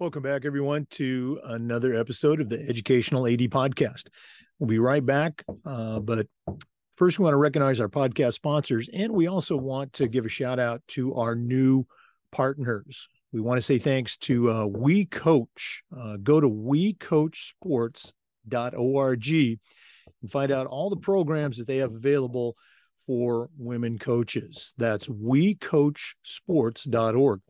[0.00, 4.04] Welcome back, everyone, to another episode of the Educational AD Podcast.
[4.60, 5.42] We'll be right back.
[5.66, 6.28] Uh, but
[6.94, 10.28] first, we want to recognize our podcast sponsors, and we also want to give a
[10.28, 11.84] shout out to our new
[12.30, 13.08] partners.
[13.32, 15.82] We want to say thanks to uh, We Coach.
[15.90, 19.58] Uh, go to wecoachsports.org and
[20.30, 22.54] find out all the programs that they have available
[23.04, 24.74] for women coaches.
[24.78, 27.40] That's wecoachsports.org.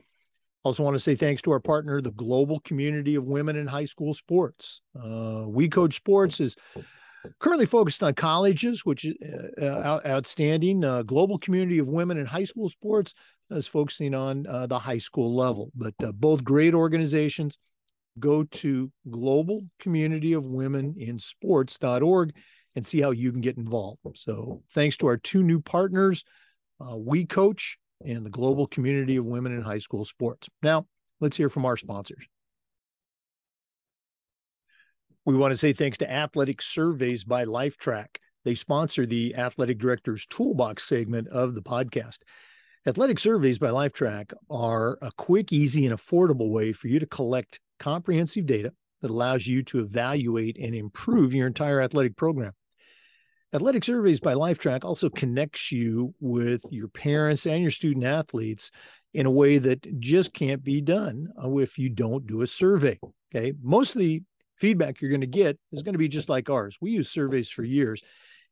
[0.68, 3.86] Also, want to say thanks to our partner, the Global Community of Women in High
[3.86, 4.82] School Sports.
[4.94, 6.56] Uh, we Coach Sports is
[7.38, 9.14] currently focused on colleges, which is
[9.58, 10.84] uh, uh outstanding.
[10.84, 13.14] Uh, Global Community of Women in High School Sports
[13.50, 17.56] is focusing on uh, the high school level, but uh, both great organizations.
[18.18, 22.34] Go to Global Community of Women in Sports.org
[22.76, 24.00] and see how you can get involved.
[24.16, 26.24] So, thanks to our two new partners,
[26.94, 30.48] We Coach and the global community of women in high school sports.
[30.62, 30.86] Now,
[31.20, 32.26] let's hear from our sponsors.
[35.24, 38.16] We want to say thanks to Athletic Surveys by Lifetrack.
[38.44, 42.18] They sponsor the Athletic Director's Toolbox segment of the podcast.
[42.86, 47.60] Athletic Surveys by Lifetrack are a quick, easy, and affordable way for you to collect
[47.78, 52.52] comprehensive data that allows you to evaluate and improve your entire athletic program.
[53.54, 58.70] Athletic Surveys by Lifetrack also connects you with your parents and your student athletes
[59.14, 62.98] in a way that just can't be done uh, if you don't do a survey.
[63.34, 63.54] Okay.
[63.62, 64.22] Most of the
[64.56, 66.76] feedback you're going to get is going to be just like ours.
[66.82, 68.02] We use surveys for years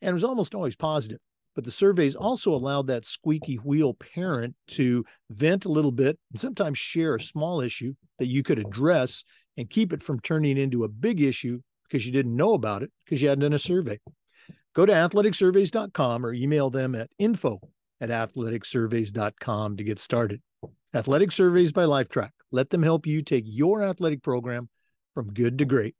[0.00, 1.18] and it was almost always positive.
[1.54, 6.40] But the surveys also allowed that squeaky wheel parent to vent a little bit and
[6.40, 9.24] sometimes share a small issue that you could address
[9.58, 12.90] and keep it from turning into a big issue because you didn't know about it
[13.04, 13.98] because you hadn't done a survey.
[14.76, 17.58] Go to athleticsurveys.com or email them at info
[17.98, 20.42] at athleticsurveys.com to get started.
[20.92, 22.28] Athletic Surveys by Lifetrack.
[22.52, 24.68] Let them help you take your athletic program
[25.14, 25.94] from good to great.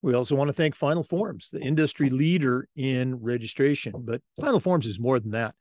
[0.00, 3.92] We also want to thank Final Forms, the industry leader in registration.
[3.98, 5.54] But Final Forms is more than that.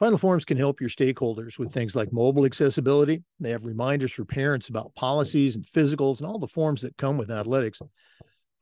[0.00, 3.22] Final Forms can help your stakeholders with things like mobile accessibility.
[3.38, 7.16] They have reminders for parents about policies and physicals and all the forms that come
[7.16, 7.80] with athletics.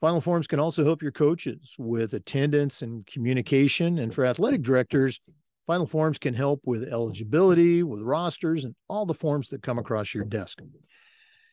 [0.01, 3.99] Final Forms can also help your coaches with attendance and communication.
[3.99, 5.21] And for athletic directors,
[5.67, 10.15] Final Forms can help with eligibility, with rosters, and all the forms that come across
[10.15, 10.61] your desk.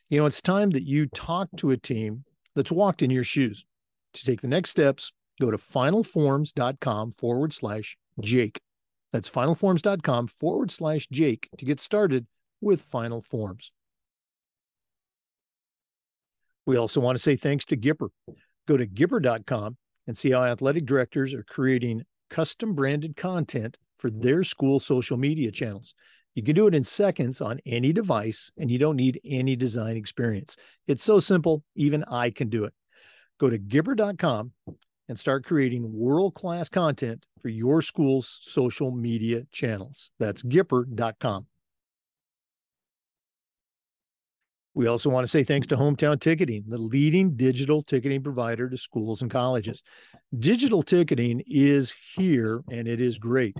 [0.08, 2.24] You know, it's time that you talk to a team
[2.54, 3.66] that's walked in your shoes.
[4.14, 8.60] To take the next steps, go to finalforms.com forward slash Jake.
[9.12, 12.26] That's finalforms.com forward slash Jake to get started
[12.60, 13.72] with Final Forms.
[16.66, 18.08] We also want to say thanks to Gipper.
[18.66, 24.44] Go to Gipper.com and see how athletic directors are creating custom branded content for their
[24.44, 25.94] school social media channels.
[26.34, 29.96] You can do it in seconds on any device, and you don't need any design
[29.96, 30.56] experience.
[30.86, 32.74] It's so simple, even I can do it.
[33.38, 34.52] Go to Gipper.com
[35.08, 40.10] and start creating world class content for your school's social media channels.
[40.18, 41.46] That's Gipper.com.
[44.76, 48.76] We also want to say thanks to Hometown Ticketing, the leading digital ticketing provider to
[48.76, 49.82] schools and colleges.
[50.38, 53.56] Digital ticketing is here and it is great.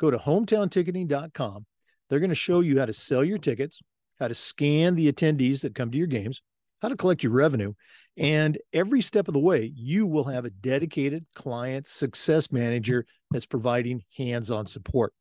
[0.00, 1.66] Go to hometownticketing.com.
[2.08, 3.82] They're going to show you how to sell your tickets,
[4.18, 6.40] how to scan the attendees that come to your games,
[6.80, 7.74] how to collect your revenue.
[8.16, 13.44] And every step of the way, you will have a dedicated client success manager that's
[13.44, 15.12] providing hands on support.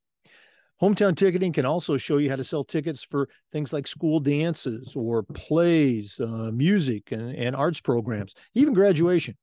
[0.81, 4.95] Hometown ticketing can also show you how to sell tickets for things like school dances
[4.95, 9.35] or plays, uh, music, and, and arts programs, even graduation.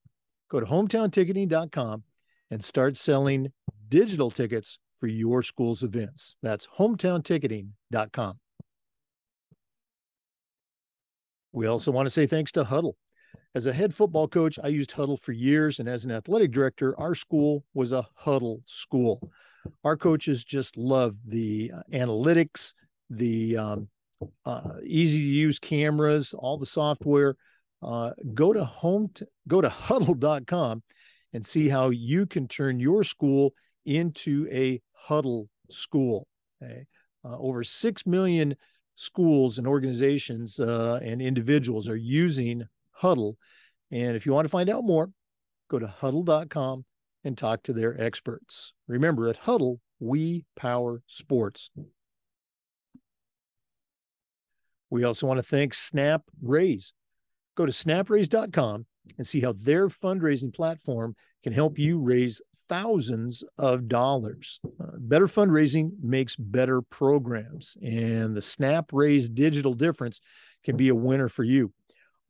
[0.49, 2.05] Go to hometownticketing.com
[2.53, 3.53] and start selling
[3.89, 6.37] digital tickets for your school's events.
[6.41, 8.39] That's hometownticketing.com.
[11.53, 12.93] We also want to say thanks to Hudl.
[13.57, 16.99] As a head football coach, I used Hudl for years, and as an athletic director,
[16.99, 19.33] our school was a Hudl school
[19.83, 22.75] our coaches just love the uh, analytics,
[23.11, 23.89] the um,
[24.45, 27.37] uh, easy to use cameras, all the software.
[27.83, 30.83] Uh, go to home, to, go to hudl.com
[31.33, 33.53] and see how you can turn your school
[33.85, 36.27] into a Hudl school.
[36.63, 36.87] Okay?
[37.25, 38.55] Uh, over 6 million
[38.97, 42.63] schools and organizations uh, and individuals are using
[43.03, 43.35] Hudl.
[43.91, 45.11] And if you want to find out more,
[45.69, 46.85] go to hudl.com
[47.25, 48.73] and talk to their experts.
[48.87, 51.71] Remember, at Hudl, we power sports.
[54.91, 56.93] We also want to thank Snap Raise.
[57.57, 58.87] Go to snapraise.com
[59.19, 64.61] and see how their fundraising platform can help you raise thousands of dollars.
[64.81, 70.21] Uh, better fundraising makes better programs, and the Snap Raise digital difference
[70.65, 71.73] can be a winner for you.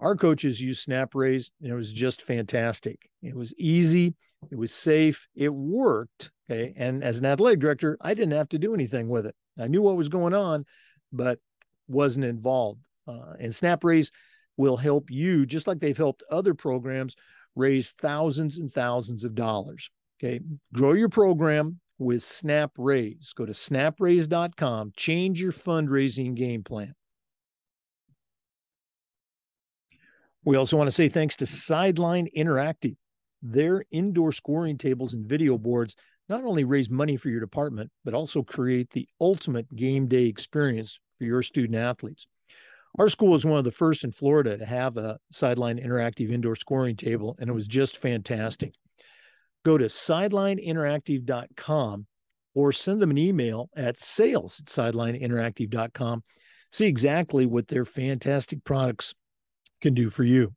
[0.00, 3.08] Our coaches use Snap Raise, and it was just fantastic.
[3.22, 4.14] It was easy,
[4.50, 6.30] it was safe, it worked.
[6.50, 6.74] Okay.
[6.76, 9.34] And as an athletic director, I didn't have to do anything with it.
[9.58, 10.64] I knew what was going on,
[11.12, 11.38] but
[11.88, 12.80] wasn't involved.
[13.06, 14.10] Uh, and Snap Raise
[14.56, 17.16] will help you, just like they've helped other programs,
[17.54, 19.90] raise thousands and thousands of dollars.
[20.18, 20.40] Okay.
[20.72, 23.32] Grow your program with Snap Raise.
[23.34, 26.94] Go to snapraise.com, change your fundraising game plan.
[30.44, 32.96] We also want to say thanks to Sideline Interactive.
[33.46, 35.96] Their indoor scoring tables and video boards
[36.30, 40.98] not only raise money for your department, but also create the ultimate game day experience
[41.18, 42.26] for your student athletes.
[42.98, 46.56] Our school is one of the first in Florida to have a sideline interactive indoor
[46.56, 48.72] scoring table, and it was just fantastic.
[49.62, 52.06] Go to sidelineinteractive.com
[52.54, 56.24] or send them an email at sales at sidelineinteractive.com.
[56.70, 59.14] See exactly what their fantastic products
[59.82, 60.54] can do for you.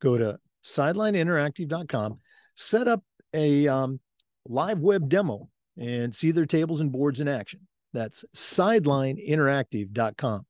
[0.00, 2.18] Go to sidelineinteractive.com,
[2.54, 3.02] set up
[3.32, 4.00] a um,
[4.46, 7.60] live web demo, and see their tables and boards in action.
[7.92, 10.46] That's sidelineinteractive.com.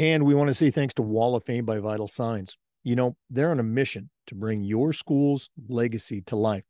[0.00, 2.56] And we want to say thanks to Wall of Fame by Vital Signs.
[2.84, 6.64] You know, they're on a mission to bring your school's legacy to life.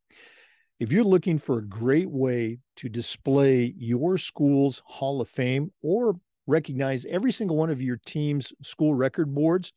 [0.79, 6.15] If you're looking for a great way to display your school's Hall of Fame or
[6.47, 9.73] recognize every single one of your team's school record boards,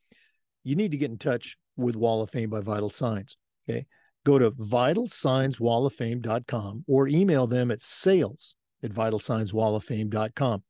[0.65, 3.37] you need to get in touch with Wall of Fame by Vital Signs.
[3.69, 3.87] Okay.
[4.25, 10.63] Go to vitalsignswalloffame.com or email them at sales at vitalsignswalloffame.com.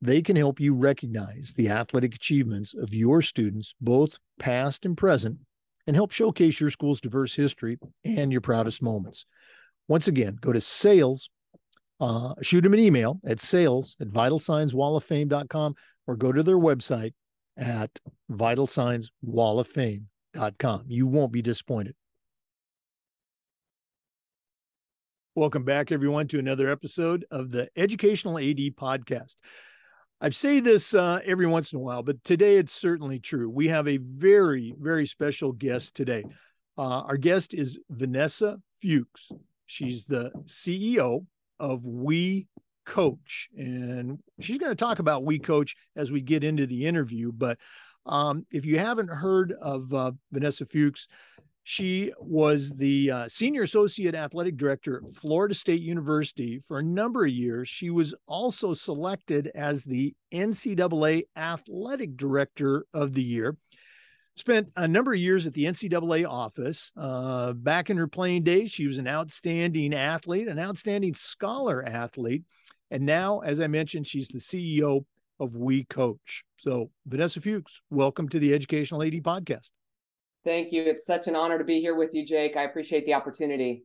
[0.00, 5.38] They can help you recognize the athletic achievements of your students, both past and present,
[5.86, 9.26] and help showcase your school's diverse history and your proudest moments.
[9.88, 11.30] Once again, go to sales,
[12.00, 15.74] uh, shoot them an email at sales at vitalsignswalloffame.com
[16.06, 17.14] or go to their website
[17.56, 20.84] at vitalsignswalloffame.com.
[20.88, 21.94] You won't be disappointed.
[25.36, 29.34] Welcome back, everyone, to another episode of the Educational AD Podcast.
[30.20, 33.50] I say this uh, every once in a while, but today it's certainly true.
[33.50, 36.24] We have a very, very special guest today.
[36.78, 39.32] Uh, our guest is Vanessa Fuchs.
[39.66, 41.26] She's the CEO
[41.58, 42.46] of We
[42.86, 47.32] Coach, and she's going to talk about We Coach as we get into the interview.
[47.32, 47.58] But
[48.06, 51.08] um, if you haven't heard of uh, Vanessa Fuchs,
[51.66, 57.24] she was the uh, senior associate athletic director at Florida State University for a number
[57.24, 57.70] of years.
[57.70, 63.56] She was also selected as the NCAA athletic director of the year.
[64.36, 66.92] Spent a number of years at the NCAA office.
[66.98, 72.42] Uh, back in her playing days, she was an outstanding athlete, an outstanding scholar athlete.
[72.90, 75.04] And now, as I mentioned, she's the CEO
[75.40, 76.44] of We Coach.
[76.56, 79.70] So, Vanessa Fuchs, welcome to the Educational AD podcast.
[80.44, 80.82] Thank you.
[80.82, 82.56] It's such an honor to be here with you, Jake.
[82.56, 83.84] I appreciate the opportunity.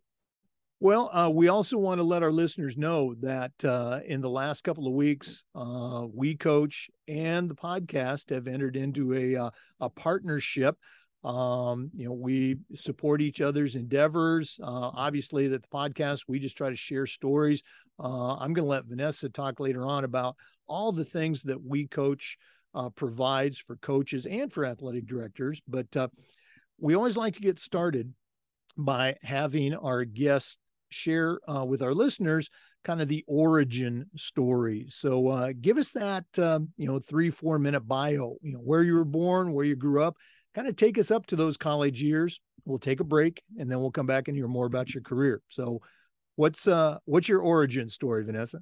[0.81, 4.63] Well, uh, we also want to let our listeners know that uh, in the last
[4.63, 9.49] couple of weeks, uh, we coach and the podcast have entered into a uh,
[9.81, 10.77] a partnership.
[11.25, 14.57] Um, you know, we support each other's endeavors.
[14.63, 17.61] Uh, obviously, that the podcast we just try to share stories.
[17.99, 20.35] Uh, I'm going to let Vanessa talk later on about
[20.67, 22.37] all the things that we coach
[22.95, 25.61] provides for coaches and for athletic directors.
[25.67, 26.11] But
[26.79, 28.13] we always like to get started
[28.77, 30.57] by having our guests
[30.89, 32.49] share uh, with our listeners
[32.83, 34.85] kind of the origin story.
[34.89, 38.83] So uh, give us that, um, you know, three, four minute bio, you know, where
[38.83, 40.15] you were born, where you grew up,
[40.55, 42.39] kind of take us up to those college years.
[42.65, 45.41] We'll take a break and then we'll come back and hear more about your career.
[45.49, 45.81] So
[46.39, 48.61] what's, uh, what's your origin story, Vanessa?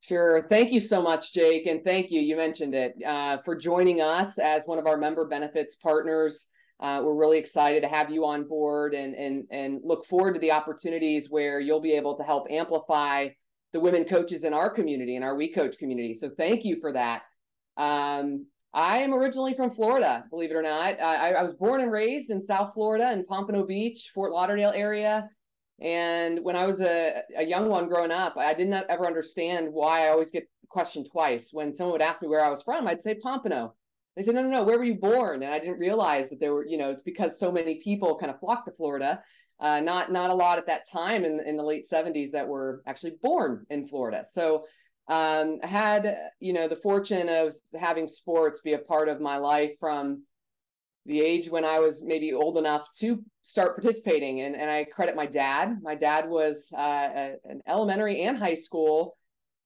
[0.00, 0.46] Sure.
[0.48, 1.66] Thank you so much, Jake.
[1.66, 5.26] And thank you, you mentioned it, uh, for joining us as one of our member
[5.26, 6.46] benefits partners.
[6.80, 10.40] Uh, we're really excited to have you on board and, and, and look forward to
[10.40, 13.28] the opportunities where you'll be able to help amplify
[13.74, 16.14] the women coaches in our community, in our We Coach community.
[16.14, 17.22] So thank you for that.
[17.76, 21.00] Um, I am originally from Florida, believe it or not.
[21.00, 25.28] I, I, was born and raised in South Florida in Pompano Beach, Fort Lauderdale area.
[25.80, 29.72] And when I was a, a young one growing up, I did not ever understand
[29.72, 31.52] why I always get questioned twice.
[31.52, 33.74] When someone would ask me where I was from, I'd say Pompano.
[34.16, 35.42] They said, no, no, no, where were you born?
[35.42, 38.30] And I didn't realize that there were, you know, it's because so many people kind
[38.30, 39.20] of flocked to Florida.
[39.60, 42.82] Uh, not not a lot at that time in in the late 70s that were
[42.86, 44.24] actually born in Florida.
[44.30, 44.66] So
[45.08, 49.36] um, I had, you know, the fortune of having sports be a part of my
[49.36, 50.22] life from
[51.06, 54.40] the age when I was maybe old enough to start participating.
[54.40, 55.78] And, and I credit my dad.
[55.82, 59.16] My dad was uh, a, an elementary and high school.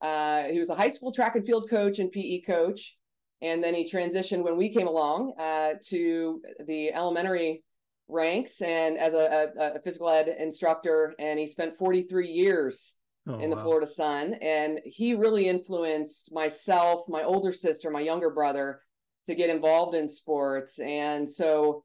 [0.00, 2.96] Uh, he was a high school track and field coach and PE coach.
[3.40, 7.62] And then he transitioned when we came along uh, to the elementary
[8.08, 11.14] ranks and as a, a, a, physical ed instructor.
[11.20, 12.92] And he spent 43 years
[13.28, 13.62] oh, in the wow.
[13.62, 14.34] Florida Sun.
[14.34, 18.80] And he really influenced myself, my older sister, my younger brother
[19.28, 20.78] to get involved in sports.
[20.80, 21.84] And so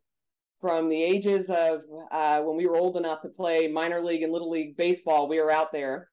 [0.61, 4.31] from the ages of uh, when we were old enough to play minor league and
[4.31, 6.09] little league baseball, we were out there.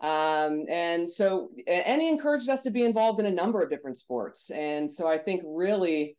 [0.00, 3.98] Um, and so, and he encouraged us to be involved in a number of different
[3.98, 4.50] sports.
[4.50, 6.16] And so I think really,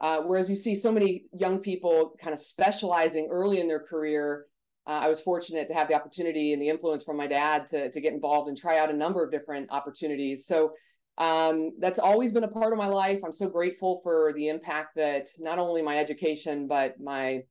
[0.00, 4.46] uh, whereas you see so many young people kind of specializing early in their career,
[4.86, 7.90] uh, I was fortunate to have the opportunity and the influence from my dad to,
[7.90, 10.46] to get involved and try out a number of different opportunities.
[10.46, 10.72] So
[11.20, 13.20] um, that's always been a part of my life.
[13.22, 17.42] I'm so grateful for the impact that not only my education, but my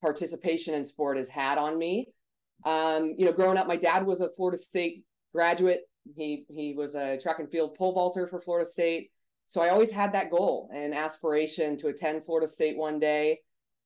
[0.00, 2.08] participation in sport has had on me.
[2.64, 5.04] Um, you know, growing up, my dad was a Florida State
[5.34, 5.82] graduate.
[6.16, 9.10] He he was a track and field pole vaulter for Florida State.
[9.44, 13.40] So I always had that goal and aspiration to attend Florida State one day.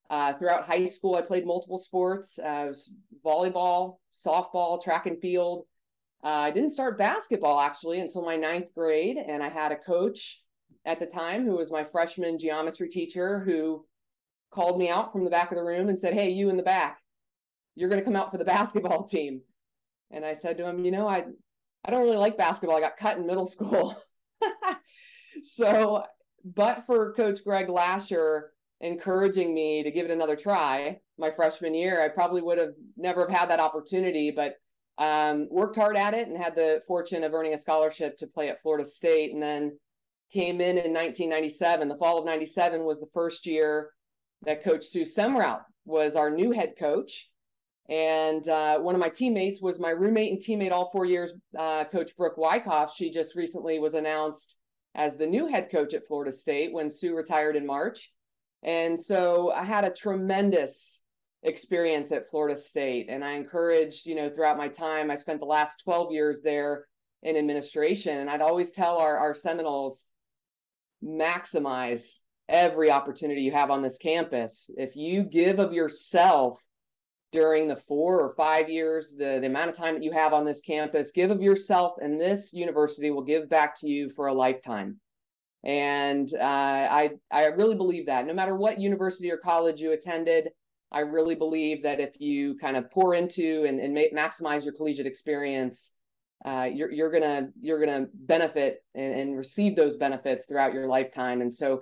[0.09, 2.39] Uh, throughout high school, I played multiple sports.
[2.39, 2.71] Uh,
[3.25, 5.65] volleyball, softball, track and field.
[6.23, 10.39] Uh, I didn't start basketball actually until my ninth grade, and I had a coach
[10.85, 13.85] at the time who was my freshman geometry teacher who
[14.49, 16.63] called me out from the back of the room and said, "Hey, you in the
[16.63, 17.01] back,
[17.75, 19.41] you're going to come out for the basketball team."
[20.11, 21.25] And I said to him, "You know, I
[21.83, 22.77] I don't really like basketball.
[22.77, 23.93] I got cut in middle school."
[25.43, 26.05] so,
[26.45, 32.01] but for Coach Greg Lasher encouraging me to give it another try my freshman year,
[32.01, 34.55] I probably would have never have had that opportunity, but
[34.97, 38.49] um, worked hard at it and had the fortune of earning a scholarship to play
[38.49, 39.33] at Florida State.
[39.33, 39.77] And then
[40.33, 41.87] came in in 1997.
[41.87, 43.91] The fall of 97 was the first year
[44.41, 47.29] that Coach Sue Semrau was our new head coach.
[47.89, 51.83] And uh, one of my teammates was my roommate and teammate all four years, uh,
[51.85, 52.95] Coach Brooke Wyckoff.
[52.95, 54.55] She just recently was announced
[54.95, 58.11] as the new head coach at Florida State when Sue retired in March.
[58.63, 60.99] And so I had a tremendous
[61.43, 63.07] experience at Florida State.
[63.09, 66.85] And I encouraged, you know, throughout my time, I spent the last 12 years there
[67.21, 68.17] in administration.
[68.19, 70.05] And I'd always tell our, our Seminoles,
[71.03, 72.19] maximize
[72.49, 74.69] every opportunity you have on this campus.
[74.77, 76.63] If you give of yourself
[77.31, 80.45] during the four or five years, the, the amount of time that you have on
[80.45, 84.33] this campus, give of yourself, and this university will give back to you for a
[84.33, 84.99] lifetime.
[85.65, 90.49] And uh, I I really believe that no matter what university or college you attended,
[90.93, 95.07] I really believe that if you kind of pour into and, and maximize your collegiate
[95.07, 95.91] experience,
[96.45, 101.41] uh, you're you're gonna you're gonna benefit and, and receive those benefits throughout your lifetime.
[101.41, 101.81] And so,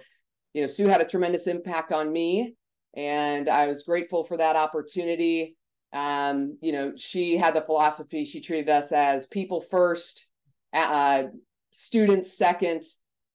[0.53, 2.55] you know, Sue had a tremendous impact on me,
[2.95, 5.57] and I was grateful for that opportunity.
[5.93, 10.25] Um, you know, she had the philosophy she treated us as people first,
[10.73, 11.23] uh,
[11.71, 12.83] students second,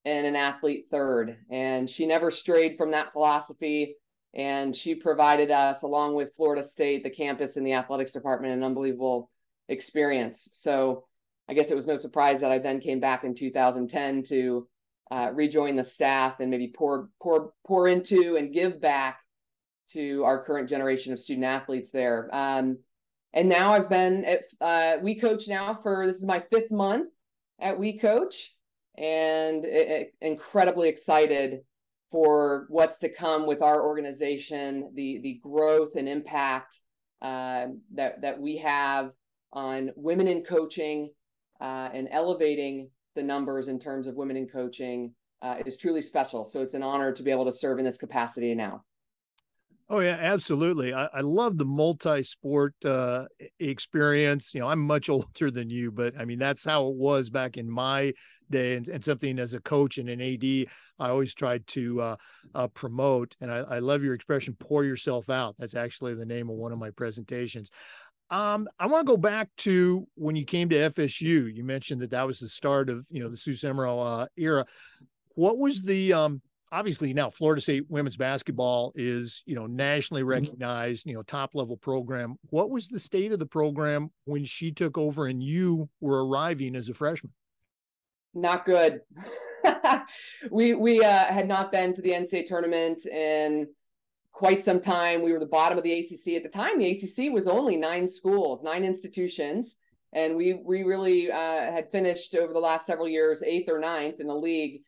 [0.06, 1.36] and an athlete third.
[1.50, 3.96] And she never strayed from that philosophy
[4.36, 8.62] and she provided us, along with Florida State, the campus, and the athletics department, an
[8.62, 9.30] unbelievable
[9.68, 10.50] experience.
[10.52, 11.06] So
[11.48, 14.68] I guess it was no surprise that I then came back in 2010 to
[15.10, 19.20] uh, rejoin the staff and maybe pour pour pour into and give back
[19.92, 22.28] to our current generation of student athletes there.
[22.32, 22.78] Um,
[23.32, 27.10] and now I've been at uh, We Coach now for this is my fifth month
[27.58, 28.52] at We Coach,
[28.98, 31.60] and it, it, incredibly excited
[32.10, 36.80] for what's to come with our organization, the the growth and impact
[37.22, 39.10] uh, that that we have
[39.52, 41.10] on women in coaching
[41.60, 46.44] uh, and elevating the numbers in terms of women in coaching uh, is truly special.
[46.44, 48.84] So it's an honor to be able to serve in this capacity now.
[49.88, 50.92] Oh yeah, absolutely.
[50.92, 53.26] I, I love the multi-sport uh,
[53.60, 54.52] experience.
[54.52, 57.56] You know, I'm much older than you, but I mean that's how it was back
[57.56, 58.12] in my
[58.50, 60.66] day, and, and something as a coach and an AD,
[60.98, 62.16] I always tried to uh,
[62.54, 63.36] uh, promote.
[63.40, 66.72] And I, I love your expression, "pour yourself out." That's actually the name of one
[66.72, 67.70] of my presentations.
[68.30, 71.46] Um, I want to go back to when you came to FSU.
[71.46, 74.66] You mentioned that that was the start of you know the Sue Semrau uh, era.
[75.36, 80.30] What was the um, obviously now Florida State women's basketball is, you know, nationally mm-hmm.
[80.30, 82.36] recognized, you know, top level program.
[82.50, 86.76] What was the state of the program when she took over and you were arriving
[86.76, 87.32] as a freshman?
[88.34, 89.00] Not good.
[90.50, 93.66] we we uh, had not been to the NCAA tournament in
[94.32, 95.22] quite some time.
[95.22, 96.78] We were the bottom of the ACC at the time.
[96.78, 99.76] The ACC was only nine schools, nine institutions,
[100.12, 104.20] and we we really uh, had finished over the last several years eighth or ninth
[104.20, 104.82] in the league.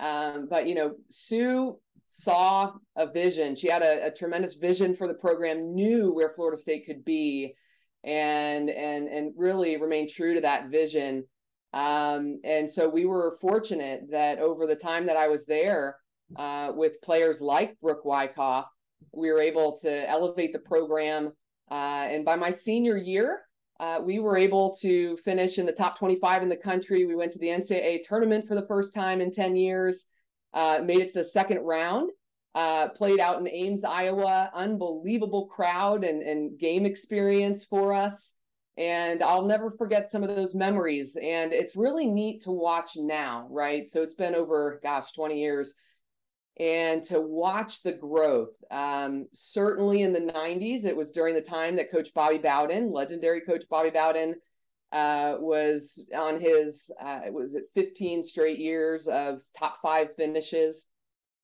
[0.00, 3.56] Um, but you know, Sue saw a vision.
[3.56, 7.54] She had a, a, tremendous vision for the program, knew where Florida State could be,
[8.02, 11.24] and and and really remained true to that vision.
[11.72, 15.96] Um, and so we were fortunate that over the time that I was there,
[16.36, 18.66] uh, with players like Brooke Wyckoff,
[19.12, 21.32] we were able to elevate the program.
[21.70, 23.43] Uh, and by my senior year,
[23.80, 27.06] uh, we were able to finish in the top 25 in the country.
[27.06, 30.06] We went to the NCAA tournament for the first time in 10 years,
[30.52, 32.10] uh, made it to the second round,
[32.54, 34.50] uh, played out in Ames, Iowa.
[34.54, 38.32] Unbelievable crowd and, and game experience for us.
[38.76, 41.16] And I'll never forget some of those memories.
[41.16, 43.86] And it's really neat to watch now, right?
[43.86, 45.74] So it's been over, gosh, 20 years
[46.58, 48.54] and to watch the growth.
[48.70, 53.40] Um, certainly in the 90s, it was during the time that Coach Bobby Bowden, legendary
[53.40, 54.36] Coach Bobby Bowden,
[54.92, 60.86] uh, was on his, uh, was it 15 straight years of top five finishes.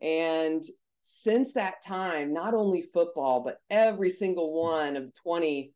[0.00, 0.64] And
[1.02, 5.72] since that time, not only football, but every single one of the 20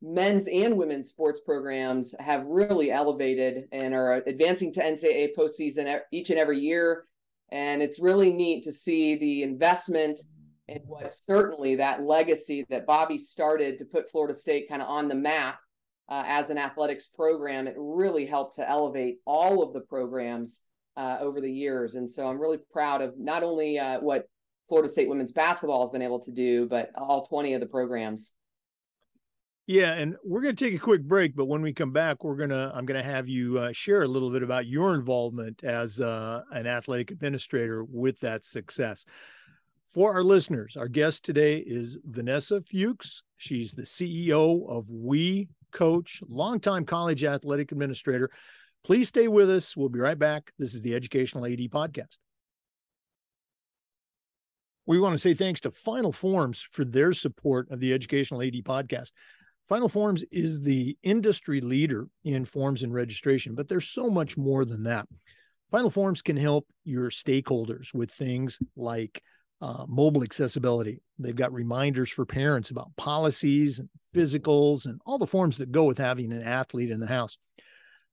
[0.00, 6.30] men's and women's sports programs have really elevated and are advancing to NCAA postseason each
[6.30, 7.07] and every year
[7.50, 10.20] and it's really neat to see the investment
[10.68, 15.08] and what certainly that legacy that Bobby started to put Florida State kind of on
[15.08, 15.58] the map
[16.10, 17.66] uh, as an athletics program.
[17.66, 20.60] It really helped to elevate all of the programs
[20.96, 21.94] uh, over the years.
[21.94, 24.28] And so I'm really proud of not only uh, what
[24.68, 28.32] Florida State women's basketball has been able to do, but all 20 of the programs.
[29.68, 32.36] Yeah, and we're going to take a quick break, but when we come back, we're
[32.36, 36.00] gonna I'm going to have you uh, share a little bit about your involvement as
[36.00, 39.04] uh, an athletic administrator with that success.
[39.92, 43.22] For our listeners, our guest today is Vanessa Fuchs.
[43.36, 48.30] She's the CEO of We Coach, longtime college athletic administrator.
[48.84, 49.76] Please stay with us.
[49.76, 50.50] We'll be right back.
[50.58, 52.16] This is the Educational AD Podcast.
[54.86, 58.54] We want to say thanks to Final Forms for their support of the Educational AD
[58.64, 59.10] Podcast.
[59.68, 64.64] Final Forms is the industry leader in forms and registration, but there's so much more
[64.64, 65.06] than that.
[65.70, 69.22] Final Forms can help your stakeholders with things like
[69.60, 71.02] uh, mobile accessibility.
[71.18, 75.84] They've got reminders for parents about policies and physicals and all the forms that go
[75.84, 77.36] with having an athlete in the house.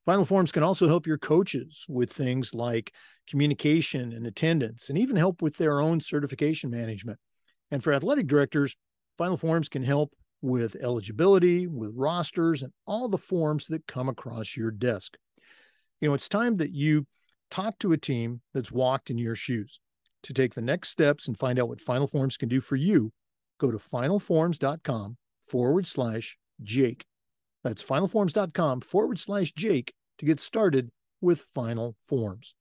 [0.06, 2.94] Final Forms can also help your coaches with things like
[3.30, 7.18] communication and attendance, and even help with their own certification management.
[7.72, 8.76] And for athletic directors,
[9.18, 14.56] Final Forms can help with eligibility, with rosters, and all the forms that come across
[14.56, 15.18] your desk.
[16.02, 17.08] You know, it's time that you
[17.50, 19.80] talk to a team that's walked in your shoes.
[20.24, 23.12] To take the next steps and find out what Final Forms can do for you,
[23.60, 27.06] go to finalforms.com forward slash Jake.
[27.64, 30.90] That's finalforms.com forward slash Jake to get started
[31.22, 32.56] with Final Forms.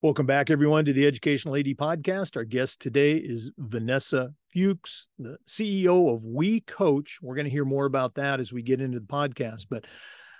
[0.00, 2.36] Welcome back, everyone, to the Educational AD podcast.
[2.36, 7.18] Our guest today is Vanessa Fuchs, the CEO of We Coach.
[7.20, 9.66] We're going to hear more about that as we get into the podcast.
[9.68, 9.86] But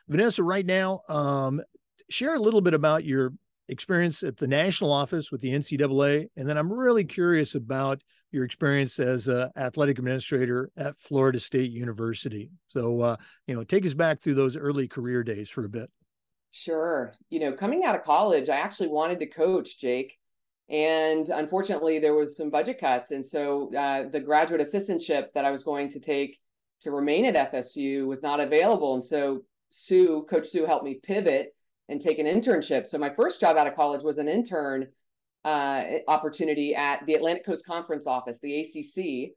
[0.08, 1.60] Vanessa, right now, um,
[2.08, 3.32] share a little bit about your
[3.68, 8.44] experience at the national office with the NCAA, and then I'm really curious about your
[8.44, 12.52] experience as an athletic administrator at Florida State University.
[12.68, 13.16] So, uh,
[13.48, 15.90] you know, take us back through those early career days for a bit.
[16.50, 17.12] Sure.
[17.30, 20.18] You know, coming out of college, I actually wanted to coach, Jake.
[20.68, 23.11] And unfortunately, there was some budget cuts.
[23.11, 26.38] And so uh, the graduate assistantship that I was going to take
[26.80, 28.94] to remain at FSU was not available.
[28.94, 31.54] And so Sue, Coach Sue, helped me pivot
[31.88, 32.87] and take an internship.
[32.87, 34.88] So my first job out of college was an intern
[35.44, 39.32] uh, opportunity at the Atlantic Coast Conference office, the ACC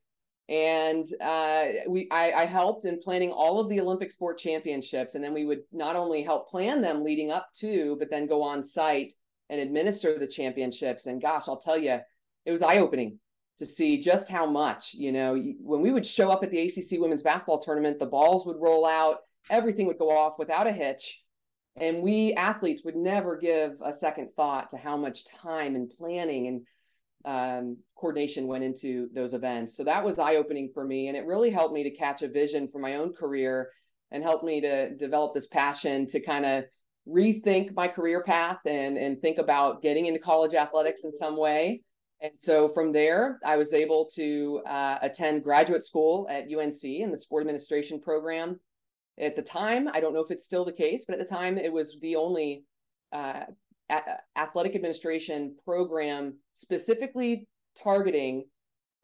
[0.52, 5.24] and uh, we I, I, helped in planning all of the Olympic sport championships, and
[5.24, 8.62] then we would not only help plan them leading up to, but then go on
[8.62, 9.14] site
[9.50, 11.06] and administer the championships.
[11.06, 12.00] And gosh, I'll tell you,
[12.46, 13.18] it was eye opening
[13.60, 17.00] to see just how much you know when we would show up at the ACC
[17.00, 21.18] women's basketball tournament, the balls would roll out, everything would go off without a hitch.
[21.78, 26.48] And we athletes would never give a second thought to how much time and planning
[26.48, 26.66] and
[27.26, 29.76] um, coordination went into those events.
[29.76, 31.08] So that was eye opening for me.
[31.08, 33.70] And it really helped me to catch a vision for my own career
[34.12, 36.66] and helped me to develop this passion to kind of
[37.08, 41.82] rethink my career path and, and think about getting into college athletics in some way.
[42.22, 47.12] And so from there, I was able to uh, attend graduate school at UNC in
[47.12, 48.60] the sport administration program.
[49.20, 51.58] At the time, I don't know if it's still the case, but at the time,
[51.58, 52.64] it was the only
[53.12, 53.46] uh,
[54.38, 57.48] athletic administration program specifically
[57.82, 58.46] targeting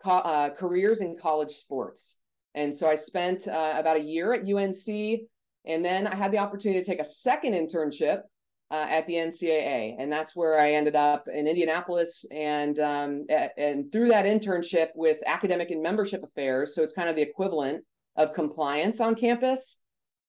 [0.03, 2.17] co- uh, careers in college sports.
[2.55, 5.21] And so I spent uh, about a year at UNC,
[5.65, 8.21] and then I had the opportunity to take a second internship
[8.69, 12.25] uh, at the NCAA, and that's where I ended up in Indianapolis.
[12.31, 13.25] And um,
[13.57, 17.83] and through that internship with academic and membership affairs, so it's kind of the equivalent
[18.15, 19.77] of compliance on campus.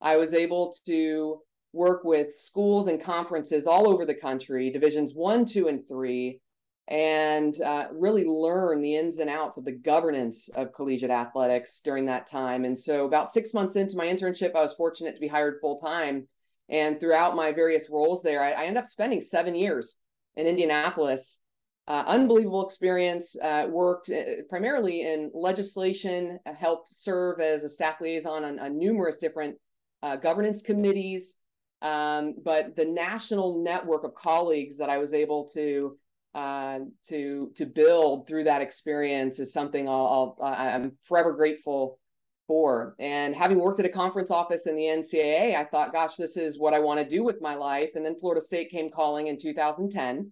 [0.01, 1.41] I was able to
[1.73, 6.41] work with schools and conferences all over the country, divisions one, two, and three,
[6.89, 12.07] and uh, really learn the ins and outs of the governance of collegiate athletics during
[12.07, 12.65] that time.
[12.65, 15.79] And so, about six months into my internship, I was fortunate to be hired full
[15.79, 16.27] time
[16.69, 19.97] and throughout my various roles there, I, I ended up spending seven years
[20.37, 21.39] in Indianapolis.
[21.87, 23.35] Uh, unbelievable experience.
[23.41, 28.79] Uh, worked uh, primarily in legislation, uh, helped serve as a staff liaison on, on
[28.79, 29.57] numerous different
[30.03, 31.37] uh, governance committees.
[31.81, 35.97] Um, but the national network of colleagues that I was able to
[36.35, 41.99] uh, to to build through that experience is something I'll, I'll I'm forever grateful
[42.47, 42.97] for.
[42.99, 46.59] And having worked at a conference office in the NCAA, I thought, gosh, this is
[46.59, 47.91] what I want to do with my life.
[47.95, 50.31] And then Florida State came calling in 2010.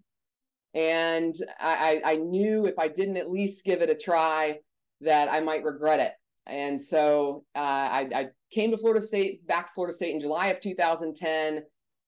[0.74, 4.58] And I, I knew if I didn't at least give it a try,
[5.02, 6.12] that I might regret it.
[6.46, 10.46] And so uh, I, I, came to Florida State, back to Florida State in July
[10.48, 11.62] of 2010.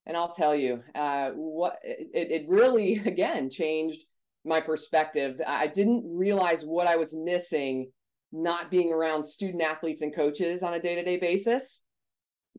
[0.05, 4.05] And I'll tell you, uh, what it, it really again changed
[4.45, 5.41] my perspective.
[5.45, 7.91] I didn't realize what I was missing
[8.31, 11.81] not being around student athletes and coaches on a day-to-day basis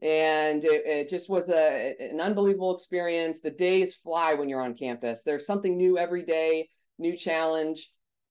[0.03, 4.75] and it, it, just was a an unbelievable experience the days fly when you're on
[4.75, 7.91] campus there's something new every day new challenge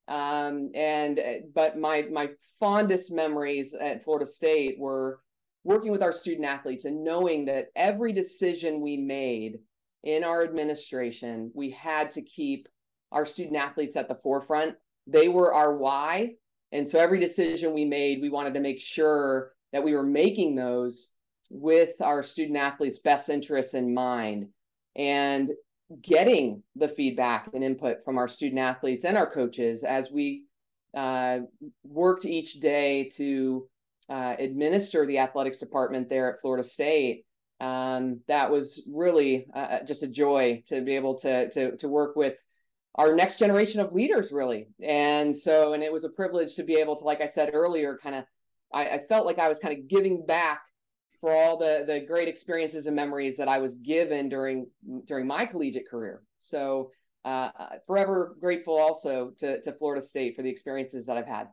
[0.09, 1.19] um, and
[1.53, 5.21] but my my fondest memories at florida state were
[5.63, 9.59] working with our student athletes and knowing that every decision we made
[10.03, 12.67] in our administration we had to keep
[13.11, 14.75] our student athletes at the forefront.
[15.07, 16.35] They were our why.
[16.71, 20.55] And so every decision we made, we wanted to make sure that we were making
[20.55, 21.09] those
[21.49, 24.47] with our student athletes' best interests in mind.
[24.95, 25.51] And
[26.01, 30.45] getting the feedback and input from our student athletes and our coaches as we
[30.95, 31.39] uh,
[31.83, 33.67] worked each day to
[34.09, 37.25] uh, administer the athletics department there at Florida State.
[37.59, 42.15] Um, that was really uh, just a joy to be able to, to, to work
[42.15, 42.35] with
[42.95, 46.75] our next generation of leaders really and so and it was a privilege to be
[46.75, 48.25] able to like i said earlier kind of
[48.73, 50.61] I, I, felt like i was kind of giving back
[51.21, 54.67] for all the the great experiences and memories that i was given during
[55.05, 56.91] during my collegiate career so
[57.25, 57.49] uh,
[57.85, 61.47] forever grateful also to, to florida state for the experiences that i've had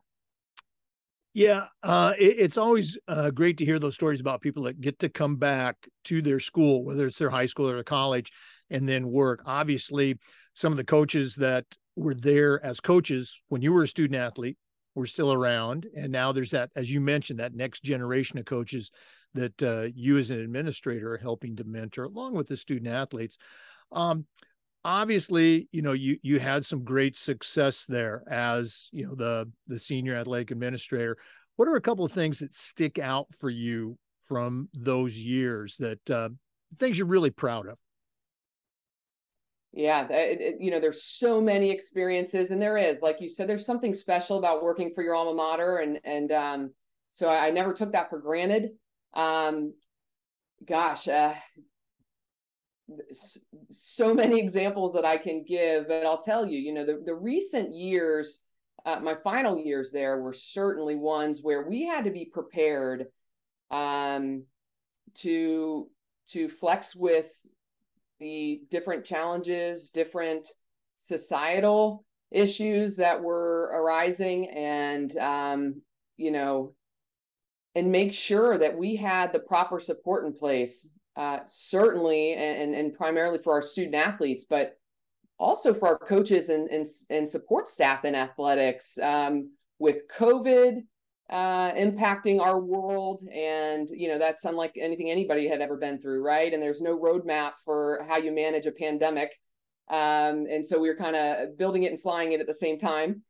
[1.37, 4.99] yeah, uh, it, it's always uh, great to hear those stories about people that get
[5.01, 8.33] to come back to their school, whether it's their high school or their college,
[8.71, 9.43] and then work.
[9.45, 10.19] Obviously,
[10.55, 14.57] some of the coaches that were there as coaches when you were a student athlete
[14.95, 18.91] were still around, and now there's that, as you mentioned, that next generation of coaches
[19.37, 23.39] that uh, you as an administrator are helping to mentor, along with the student athletes.
[23.93, 24.27] Um,
[24.87, 29.79] obviously you know you you had some great success there as you know the the
[29.79, 31.19] senior athletic administrator.
[31.57, 36.11] What are a couple of things that stick out for you from those years that
[36.11, 36.29] uh,
[36.79, 37.79] things you're really proud of?
[39.73, 43.03] Yeah it, it, you know there's so many experiences and there is.
[43.03, 46.71] Like you said there's something special about working for your alma mater and and um,
[47.11, 48.71] so I, I, never took that for granted
[49.17, 49.75] um,
[50.65, 51.35] gosh uh,
[53.71, 57.15] so many examples that I can give, but I'll tell you, you know, the, the
[57.15, 58.41] recent years,
[58.85, 63.07] uh, my final years there were certainly ones where we had to be prepared
[63.71, 64.45] um,
[65.15, 65.89] to
[66.29, 67.31] to flex with
[68.19, 70.49] the different challenges, different
[70.97, 75.83] societal issues that were arising, and um,
[76.17, 76.75] you know,
[77.77, 82.95] and make sure that we had the proper support in place uh, certainly, and, and
[82.95, 84.79] primarily for our student athletes, but
[85.39, 88.99] also for our coaches and, and, and support staff in athletics.
[88.99, 90.83] Um, with COVID
[91.29, 96.25] uh, impacting our world, and you know that's unlike anything anybody had ever been through,
[96.25, 96.53] right?
[96.53, 99.31] And there's no roadmap for how you manage a pandemic,
[99.89, 102.79] um, and so we were kind of building it and flying it at the same
[102.79, 103.23] time.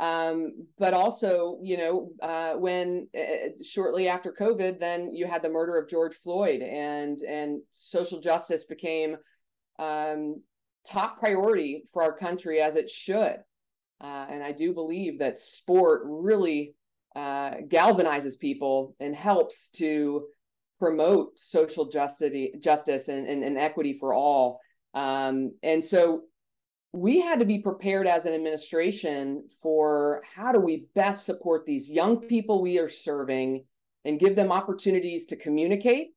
[0.00, 5.48] Um, but also, you know, uh, when uh, shortly after COVID, then you had the
[5.48, 9.16] murder of George Floyd, and and social justice became
[9.78, 10.42] um,
[10.84, 13.36] top priority for our country as it should.
[14.00, 16.74] Uh, and I do believe that sport really
[17.14, 20.26] uh, galvanizes people and helps to
[20.80, 24.60] promote social justice, justice and, and, and equity for all.
[24.92, 26.22] Um, and so
[26.94, 31.90] we had to be prepared as an administration for how do we best support these
[31.90, 33.64] young people we are serving
[34.04, 36.14] and give them opportunities to communicate,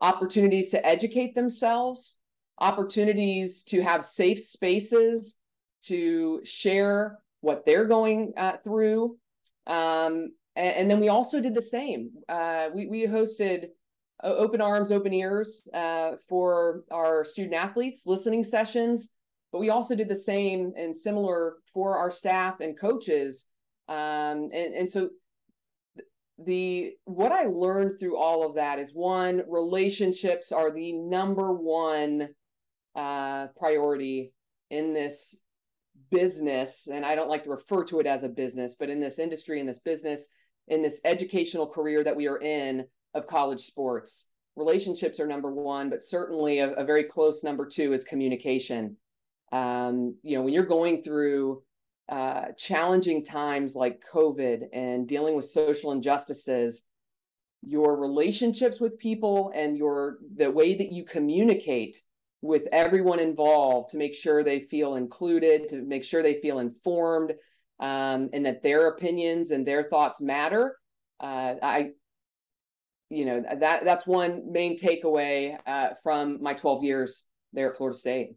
[0.00, 2.14] opportunities to educate themselves,
[2.60, 5.36] opportunities to have safe spaces
[5.82, 9.16] to share what they're going uh, through.
[9.66, 12.10] Um, and, and, then we also did the same.
[12.28, 13.70] Uh, we, we hosted
[14.22, 19.10] open arms, open ears uh, for our student athletes, listening sessions,
[19.52, 23.46] but we also did the same and similar for our staff and coaches.
[23.88, 25.10] Um, and, and so
[26.38, 32.28] the what I learned through all of that is one, relationships are the number one
[32.94, 34.32] uh, priority
[34.70, 35.36] in this
[36.10, 36.88] business.
[36.90, 39.60] And I don't like to refer to it as a business, but in this industry,
[39.60, 40.26] in this business,
[40.68, 45.90] in this educational career that we are in of college sports, relationships are number one,
[45.90, 48.96] but certainly a, a very close number two is communication.
[49.52, 51.62] Um, you know, when you're going through
[52.08, 56.82] uh, challenging times like COVID and dealing with social injustices,
[57.62, 62.02] your relationships with people and your the way that you communicate
[62.42, 67.34] with everyone involved to make sure they feel included, to make sure they feel informed,
[67.80, 70.76] um, and that their opinions and their thoughts matter.
[71.20, 71.90] Uh, I,
[73.10, 77.98] you know, that that's one main takeaway uh, from my 12 years there at Florida
[77.98, 78.36] State.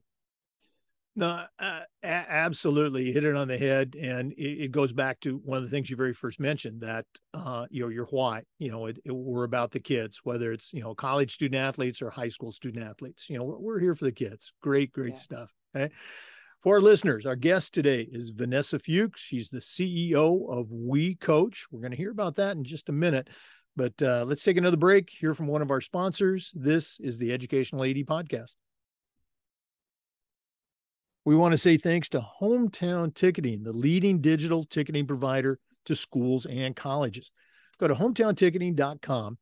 [1.15, 5.38] No, uh, a- absolutely hit it on the head, and it, it, goes back to
[5.45, 8.43] one of the things you very first mentioned that uh, you know your why.
[8.58, 12.02] You know, it, it, we're about the kids, whether it's you know college student athletes
[12.02, 13.30] or high school student athletes.
[13.30, 14.54] You know, we're, we're here for the kids.
[14.62, 15.21] Great, great yeah.
[15.21, 15.54] stuff.
[15.76, 15.93] Okay.
[16.63, 19.19] For our listeners, our guest today is Vanessa Fuchs.
[19.19, 21.67] She's the CEO of We Coach.
[21.69, 23.28] We're going to hear about that in just a minute.
[23.76, 26.52] But uh, let's take another break, hear from one of our sponsors.
[26.56, 28.54] This is the Educational AD Podcast.
[31.25, 36.45] We want to say thanks to Hometown Ticketing, the leading digital ticketing provider to schools
[36.45, 37.31] and colleges.
[37.79, 39.38] Go to hometownticketing.com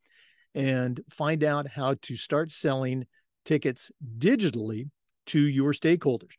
[0.54, 3.08] and find out how to start selling
[3.46, 4.90] tickets digitally
[5.28, 6.36] to your stakeholders.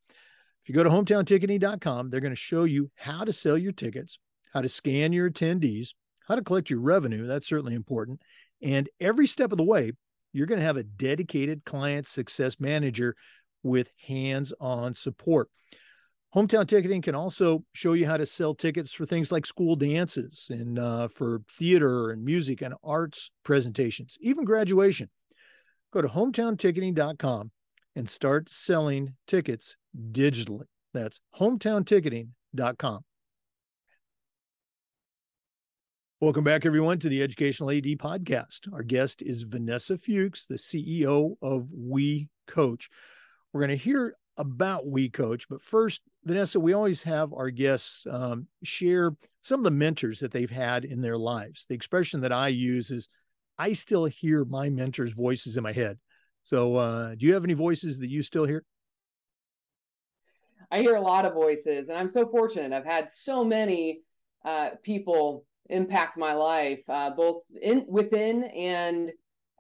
[0.62, 4.20] If you go to hometownticketing.com, they're going to show you how to sell your tickets,
[4.52, 5.88] how to scan your attendees,
[6.28, 7.26] how to collect your revenue.
[7.26, 8.22] That's certainly important.
[8.62, 9.92] And every step of the way,
[10.32, 13.16] you're going to have a dedicated client success manager
[13.62, 15.48] with hands on support.
[16.34, 20.46] Hometown Ticketing can also show you how to sell tickets for things like school dances
[20.48, 25.10] and uh, for theater and music and arts presentations, even graduation.
[25.92, 27.50] Go to hometownticketing.com
[27.94, 29.76] and start selling tickets
[30.10, 30.64] digitally.
[30.94, 33.04] That's hometownticketing.com.
[36.22, 38.72] Welcome back, everyone, to the Educational AD podcast.
[38.72, 42.88] Our guest is Vanessa Fuchs, the CEO of We Coach.
[43.52, 48.06] We're going to hear about We Coach, but first, Vanessa, we always have our guests
[48.10, 51.66] um, share some of the mentors that they've had in their lives.
[51.68, 53.08] The expression that I use is,
[53.58, 55.98] "I still hear my mentors' voices in my head."
[56.44, 58.64] So, uh, do you have any voices that you still hear?
[60.70, 62.72] I hear a lot of voices, and I'm so fortunate.
[62.72, 64.00] I've had so many
[64.44, 69.12] uh, people impact my life, uh, both in within and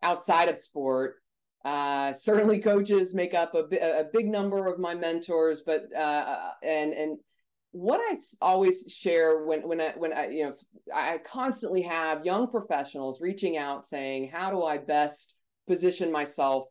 [0.02, 1.21] outside of sport.
[1.64, 6.92] Uh, certainly, coaches make up a, a big number of my mentors, but uh, and
[6.92, 7.18] and
[7.70, 10.54] what I always share when when I when I you know
[10.94, 15.36] I constantly have young professionals reaching out saying, how do I best
[15.68, 16.66] position myself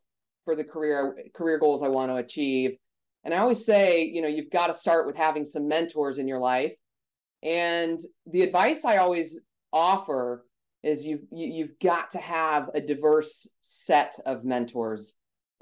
[0.46, 2.72] for the career career goals I want to achieve?
[3.24, 6.28] And I always say, you know, you've got to start with having some mentors in
[6.28, 6.74] your life.
[7.44, 9.40] And the advice I always
[9.72, 10.46] offer
[10.84, 15.14] is you've you've got to have a diverse set of mentors.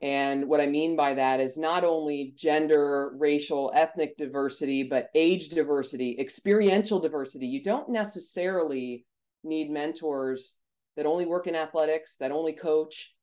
[0.01, 5.49] And what i mean by that is not only gender racial ethnic diversity but age
[5.49, 7.47] diversity experiential diversity.
[7.47, 9.05] You don't necessarily
[9.43, 10.55] need mentors
[10.95, 13.13] that only work in athletics that only coach.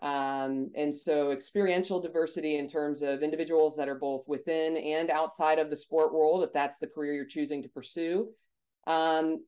[0.00, 5.60] Um, and so experiential diversity in terms of individuals that are both within and outside
[5.60, 8.30] of the sport world if that's the career you're choosing to pursue.
[8.86, 9.44] Um,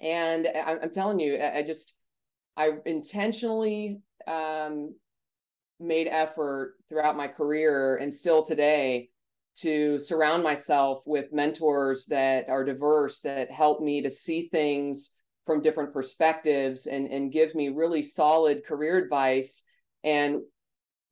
[0.00, 1.94] and I, am telling you, I, just
[2.56, 4.94] I intentionally um,
[5.80, 9.10] made effort throughout my career and still today
[9.56, 15.10] to surround myself with mentors that are diverse that help me to see things
[15.46, 19.62] from different perspectives and and give me really solid career advice.
[20.02, 20.40] And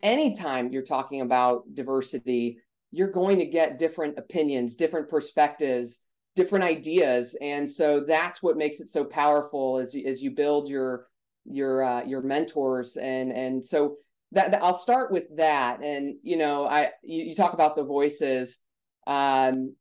[0.02, 2.58] anytime you're talking about diversity
[2.90, 5.98] you're going to get different opinions different perspectives
[6.34, 7.36] different ideas.
[7.40, 11.08] And so that's what makes it so powerful as, as you build your
[11.44, 12.96] your uh, your mentors.
[12.96, 13.96] And and so
[14.32, 15.82] that, that, I'll start with that.
[15.82, 18.58] And you know I you, you talk about the voices.
[19.06, 19.74] Um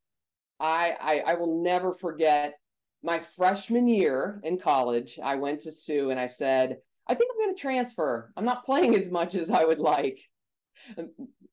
[0.60, 2.56] I, I I will never forget
[3.04, 7.44] my freshman year in college I went to Sue and I said I think I'm
[7.46, 8.32] going to transfer.
[8.38, 10.20] I'm not playing as much as I would like.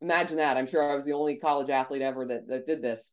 [0.01, 0.57] Imagine that.
[0.57, 3.11] I'm sure I was the only college athlete ever that that did this.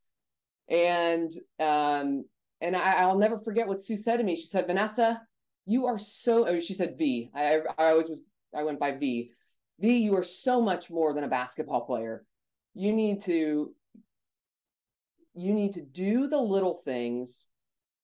[0.70, 2.26] And um,
[2.62, 4.36] and I, will never forget what Sue said to me.
[4.36, 5.22] She said, Vanessa,
[5.66, 6.48] you are so.
[6.48, 7.30] Oh, she said V.
[7.34, 8.22] I I always was.
[8.56, 9.32] I went by V.
[9.80, 12.26] V, you are so much more than a basketball player.
[12.74, 13.74] You need to.
[15.34, 17.48] You need to do the little things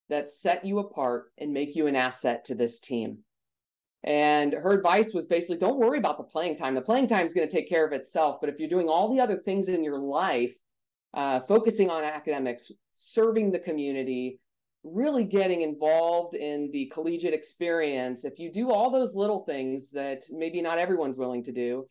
[0.10, 3.20] that set you apart and make you an asset to this team.
[4.04, 6.76] And her advice was basically don't worry about the playing time.
[6.76, 8.42] The playing time is going to take care of itself.
[8.42, 10.56] But if you're doing all the other things in your life,
[11.14, 14.40] uh, focusing on academics, serving the community,
[14.84, 20.24] really getting involved in the collegiate experience, if you do all those little things that
[20.32, 21.88] maybe not everyone's willing to do,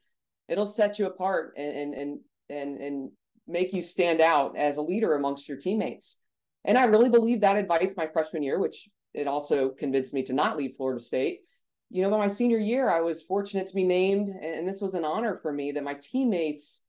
[0.48, 3.11] it'll set you apart and and and and
[3.46, 6.16] make you stand out as a leader amongst your teammates.
[6.64, 10.33] And I really believe that advice my freshman year, which it also convinced me to
[10.33, 11.40] not leave Florida State
[11.90, 14.94] you know, by my senior year, I was fortunate to be named, and this was
[14.94, 16.80] an honor for me that my teammates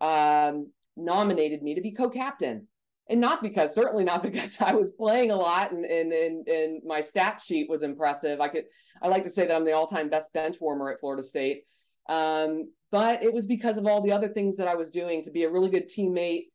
[0.00, 2.66] um, nominated me to be co-captain.
[3.08, 6.82] And not because, certainly not because I was playing a lot and, and, and, and
[6.84, 8.40] my stat sheet was impressive.
[8.40, 8.64] I could,
[9.02, 11.64] I like to say that I'm the all-time best bench warmer at Florida State.
[12.08, 15.30] Um, but it was because of all the other things that I was doing to
[15.30, 16.48] be a really good teammate,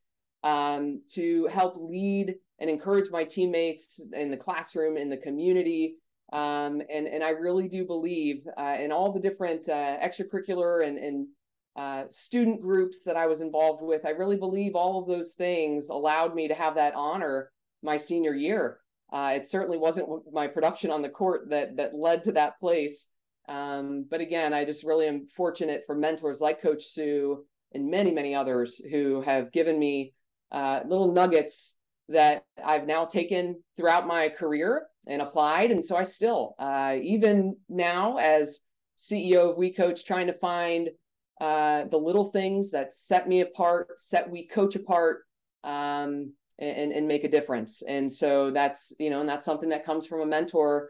[0.43, 5.95] um, to help lead and encourage my teammates in the classroom, in the community,
[6.33, 10.97] um, and, and I really do believe uh, in all the different uh, extracurricular and,
[10.97, 11.27] and
[11.77, 14.05] uh, student groups that I was involved with.
[14.05, 17.51] I really believe all of those things allowed me to have that honor
[17.83, 18.79] my senior year.
[19.13, 23.05] Uh, it certainly wasn't my production on the court that that led to that place.
[23.47, 28.11] Um, but again, I just really am fortunate for mentors like Coach Sue and many,
[28.11, 30.13] many others who have given me
[30.51, 31.75] uh, little nuggets
[32.09, 35.71] that I've now taken throughout my career and applied.
[35.71, 38.59] And so I still, uh, even now as
[38.97, 40.89] CEO of We Coach, trying to find
[41.39, 45.23] uh, the little things that set me apart, set We Coach apart,
[45.63, 47.83] um, and, and make a difference.
[47.87, 50.89] And so that's, you know, and that's something that comes from a mentor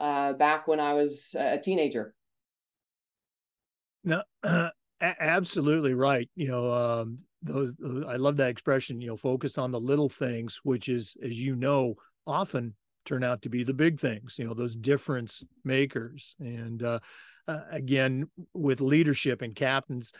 [0.00, 2.14] uh, back when I was a teenager.
[4.04, 6.28] No, uh, absolutely right.
[6.36, 9.00] You know, um, those, those, I love that expression.
[9.00, 11.94] You know, focus on the little things, which is, as you know,
[12.26, 16.36] often turn out to be the big things, you know, those difference makers.
[16.38, 17.00] And uh,
[17.48, 20.12] uh, again, with leadership and captains,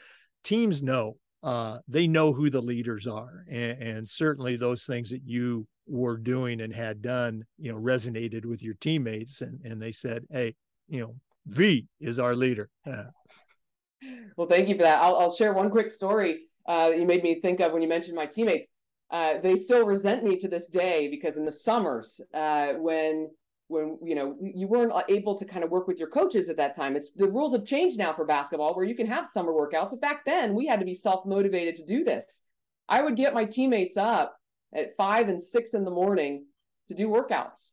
[0.42, 5.22] teams know uh, they know who the leaders are, and, and, certainly those things that
[5.24, 9.92] you were doing and had done, you know, resonated with your teammates, and and they
[9.92, 10.56] said, "Hey,
[10.88, 11.14] you know,
[11.46, 12.68] V is our leader."
[14.36, 14.98] well, thank you for that.
[14.98, 18.14] I'll, I'll share one quick story uh, you made me think of when you mentioned
[18.14, 18.68] my teammates
[19.10, 23.28] uh, they still resent me to this day because in the summers uh, when
[23.68, 26.56] when you know you weren't uh, able to kind of work with your coaches at
[26.56, 29.52] that time it's the rules have changed now for basketball where you can have summer
[29.52, 32.24] workouts but back then we had to be self-motivated to do this
[32.88, 34.36] i would get my teammates up
[34.74, 36.44] at five and six in the morning
[36.88, 37.72] to do workouts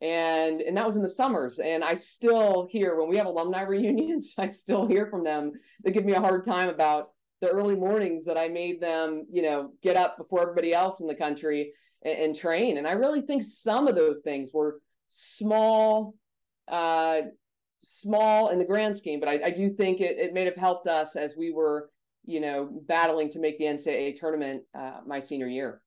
[0.00, 3.62] and and that was in the summers and i still hear when we have alumni
[3.68, 5.52] reunions i still hear from them
[5.84, 9.42] they give me a hard time about the early mornings that I made them, you
[9.42, 12.78] know, get up before everybody else in the country and, and train.
[12.78, 16.14] And I really think some of those things were small,
[16.68, 17.22] uh,
[17.80, 20.86] small in the grand scheme, but I, I do think it, it may have helped
[20.86, 21.90] us as we were,
[22.24, 25.82] you know, battling to make the NCAA tournament uh, my senior year.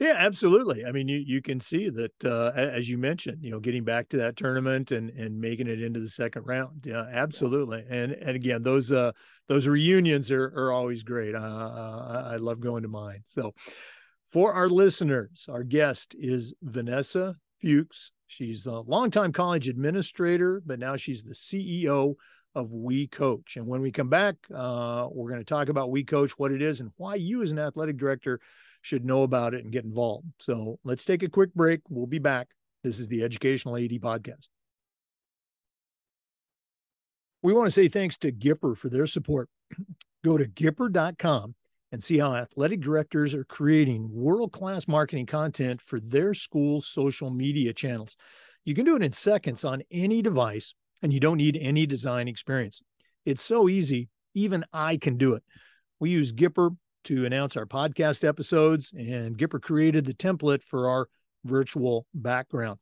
[0.00, 0.84] Yeah, absolutely.
[0.84, 4.08] I mean, you you can see that uh, as you mentioned, you know, getting back
[4.08, 6.84] to that tournament and and making it into the second round.
[6.84, 7.84] Yeah, absolutely.
[7.88, 9.12] And and again, those uh
[9.48, 11.34] those reunions are are always great.
[11.36, 13.22] Uh, I love going to mine.
[13.26, 13.54] So,
[14.32, 18.10] for our listeners, our guest is Vanessa Fuchs.
[18.26, 22.14] She's a longtime college administrator, but now she's the CEO
[22.54, 23.56] of We Coach.
[23.56, 26.62] And when we come back, uh, we're going to talk about We Coach, what it
[26.62, 28.40] is, and why you, as an athletic director,
[28.82, 30.26] should know about it and get involved.
[30.38, 31.80] So let's take a quick break.
[31.88, 32.48] We'll be back.
[32.82, 34.48] This is the Educational AD Podcast.
[37.42, 39.48] We want to say thanks to Gipper for their support.
[40.24, 41.54] Go to gipper.com
[41.94, 47.30] and see how athletic directors are creating world class marketing content for their school's social
[47.30, 48.16] media channels.
[48.64, 52.26] You can do it in seconds on any device, and you don't need any design
[52.26, 52.82] experience.
[53.24, 55.44] It's so easy, even I can do it.
[56.00, 61.06] We use Gipper to announce our podcast episodes, and Gipper created the template for our
[61.44, 62.80] virtual background.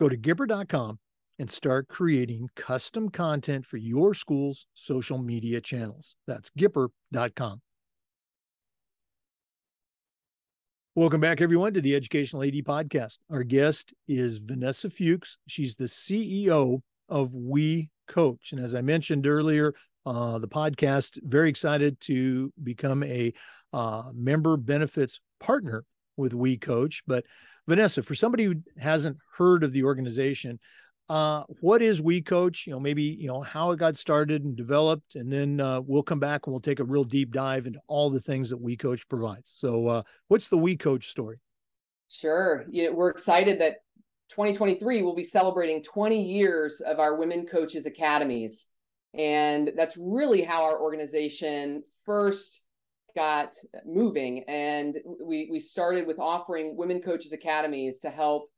[0.00, 0.98] Go to Gipper.com
[1.38, 6.16] and start creating custom content for your school's social media channels.
[6.26, 7.62] That's Gipper.com.
[10.96, 13.18] Welcome back, everyone, to the Educational AD Podcast.
[13.30, 15.38] Our guest is Vanessa Fuchs.
[15.46, 18.50] She's the CEO of We Coach.
[18.50, 19.72] And as I mentioned earlier,
[20.04, 21.16] uh, the podcast.
[21.22, 23.32] Very excited to become a
[23.72, 25.84] uh, member benefits partner
[26.16, 27.04] with We Coach.
[27.06, 27.24] But
[27.68, 30.58] Vanessa, for somebody who hasn't heard of the organization,
[31.10, 32.68] uh, what is We Coach?
[32.68, 36.04] You know, maybe you know how it got started and developed, and then uh, we'll
[36.04, 38.76] come back and we'll take a real deep dive into all the things that We
[38.76, 39.50] Coach provides.
[39.52, 41.40] So, uh, what's the We Coach story?
[42.08, 42.64] Sure.
[42.70, 43.78] You know, we're excited that
[44.28, 48.68] 2023 we'll be celebrating 20 years of our Women Coaches Academies,
[49.12, 52.60] and that's really how our organization first
[53.16, 54.44] got moving.
[54.46, 58.49] And we we started with offering Women Coaches Academies to help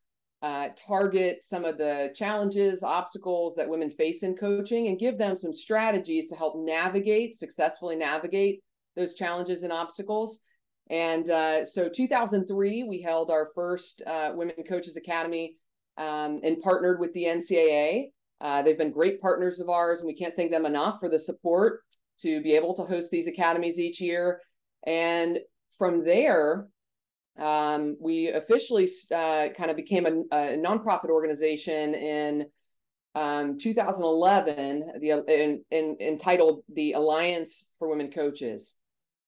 [0.43, 5.37] uh, target some of the challenges, obstacles that women face in coaching, and give them
[5.37, 8.61] some strategies to help navigate, successfully navigate
[8.97, 10.39] those challenges and obstacles.
[10.89, 15.55] And uh, so, 2003, we held our first uh, Women Coaches Academy
[15.97, 18.07] um, and partnered with the NCAA.
[18.41, 21.17] Uh, they've been great partners of ours, and we can't thank them enough for the
[21.17, 21.79] support
[22.19, 24.41] to be able to host these academies each year.
[24.85, 25.39] And
[25.77, 26.67] from there,
[27.37, 32.45] um, we officially uh, kind of became a, a, nonprofit organization in
[33.15, 38.75] um, 2011, the in, in, entitled the Alliance for Women Coaches.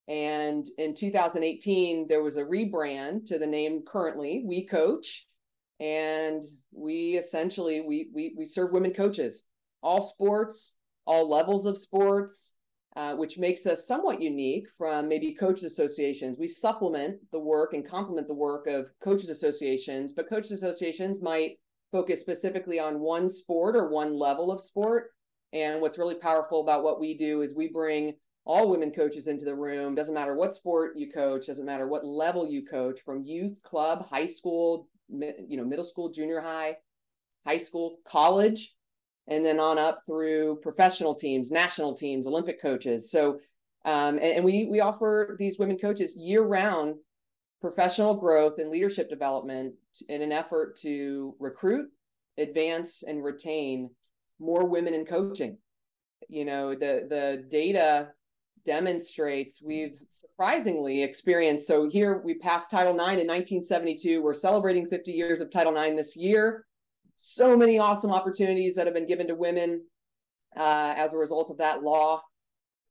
[0.08, 5.26] And in 2018, there was a rebrand to the name currently We Coach,
[5.80, 9.44] and we essentially we we we serve women coaches,
[9.82, 10.74] all sports,
[11.08, 12.54] all levels of sports,
[12.96, 16.38] uh, which makes us somewhat unique from maybe coaches associations.
[16.38, 21.58] We supplement the work and complement the work of coaches associations, but coaches associations might
[21.92, 25.12] focus specifically on one sport or one level of sport.
[25.52, 28.16] And what's really powerful about what we do is we bring
[28.46, 29.96] all women coaches into the room.
[29.96, 34.08] Doesn't matter what sport you coach, doesn't matter what level you coach, from youth, club,
[34.08, 36.78] high school, you know, middle school, junior high,
[37.46, 38.74] high school, college
[39.28, 43.10] and then on up through professional teams, national teams, Olympic coaches.
[43.12, 43.40] So,
[43.86, 46.96] um, and, and, we we offer these women coaches year round
[47.62, 49.74] professional growth and leadership development
[50.10, 51.90] in an effort to recruit,
[52.38, 53.90] advance, and retain
[54.40, 55.58] more women in coaching.
[56.30, 58.10] You know, the the data
[58.66, 61.68] demonstrates we've surprisingly experienced.
[61.68, 64.22] So here we passed Title IX in 1972.
[64.22, 66.66] We're celebrating 50 years of Title IX this year
[67.16, 69.84] so many awesome opportunities that have been given to women
[70.58, 72.22] uh, as a result of that law.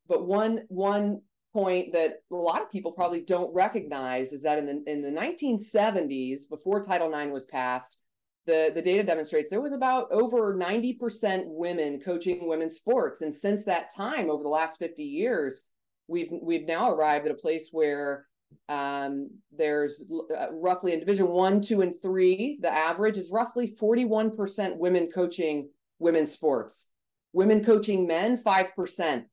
[0.07, 1.21] But one one
[1.53, 5.09] point that a lot of people probably don't recognize is that in the in the
[5.09, 7.97] 1970s, before Title IX was passed,
[8.45, 13.21] the, the data demonstrates there was about over 90% women coaching women's sports.
[13.21, 15.61] And since that time, over the last 50 years,
[16.07, 18.27] we've we've now arrived at a place where
[18.67, 24.77] um, there's uh, roughly in Division One, Two, and Three, the average is roughly 41%
[24.77, 25.69] women coaching
[25.99, 26.87] women's sports.
[27.33, 29.25] Women coaching men, 5%.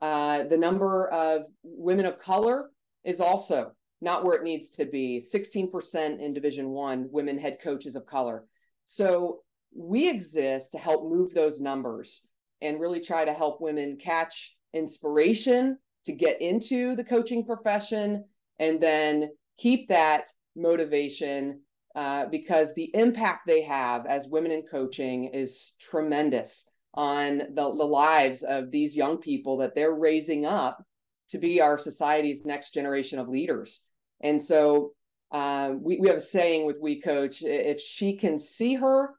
[0.00, 2.70] Uh, the number of women of color
[3.04, 7.94] is also not where it needs to be 16% in division one women head coaches
[7.94, 8.44] of color
[8.84, 9.42] so
[9.74, 12.22] we exist to help move those numbers
[12.60, 18.24] and really try to help women catch inspiration to get into the coaching profession
[18.62, 21.60] and then keep that motivation
[21.96, 27.84] uh, because the impact they have as women in coaching is tremendous on the, the
[27.84, 30.80] lives of these young people that they're raising up
[31.28, 33.80] to be our society's next generation of leaders.
[34.20, 34.92] And so
[35.32, 39.10] uh, we, we have a saying with We Coach if she can see her,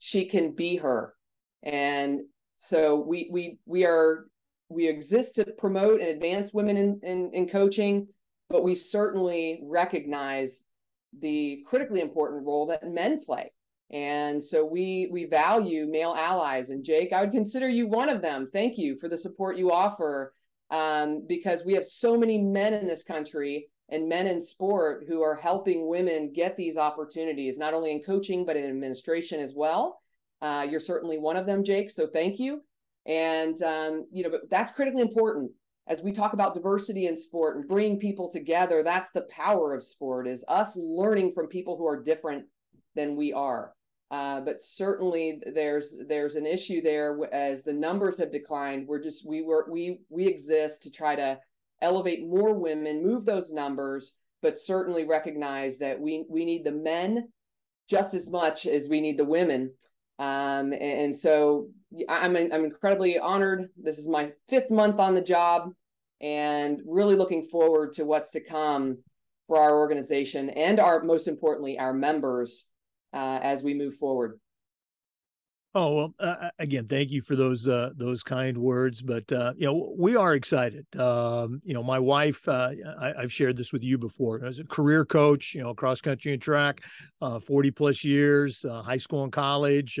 [0.00, 1.14] she can be her.
[1.62, 2.22] And
[2.56, 4.26] so we we we are
[4.68, 8.08] we exist to promote and advance women in, in, in coaching
[8.48, 10.64] but we certainly recognize
[11.20, 13.52] the critically important role that men play.
[13.90, 16.70] And so we we value male allies.
[16.70, 18.50] And Jake, I would consider you one of them.
[18.52, 20.34] Thank you for the support you offer,
[20.70, 25.22] um, because we have so many men in this country and men in sport who
[25.22, 30.02] are helping women get these opportunities, not only in coaching but in administration as well.
[30.42, 31.90] Uh, you're certainly one of them, Jake.
[31.90, 32.60] So thank you.
[33.06, 35.50] And um, you know, but that's critically important
[35.88, 39.82] as we talk about diversity in sport and bringing people together, that's the power of
[39.82, 42.44] sport is us learning from people who are different
[42.94, 43.72] than we are.
[44.10, 48.86] Uh, but certainly there's there's an issue there as the numbers have declined.
[48.86, 51.38] We're just we were we we exist to try to
[51.82, 57.28] elevate more women, move those numbers, but certainly recognize that we we need the men
[57.88, 59.72] just as much as we need the women.
[60.18, 61.68] Um, and, and so
[62.08, 63.70] I'm I'm incredibly honored.
[63.76, 65.72] This is my fifth month on the job
[66.20, 68.98] and really looking forward to what's to come
[69.46, 72.66] for our organization and our most importantly our members
[73.14, 74.38] uh, as we move forward
[75.80, 79.00] Oh well, uh, again, thank you for those uh, those kind words.
[79.00, 80.84] But uh, you know, we are excited.
[80.98, 84.44] Um, you know, my wife, uh, I, have shared this with you before.
[84.44, 86.80] As a career coach, you know, cross country and track,
[87.22, 90.00] uh, forty plus years, uh, high school and college.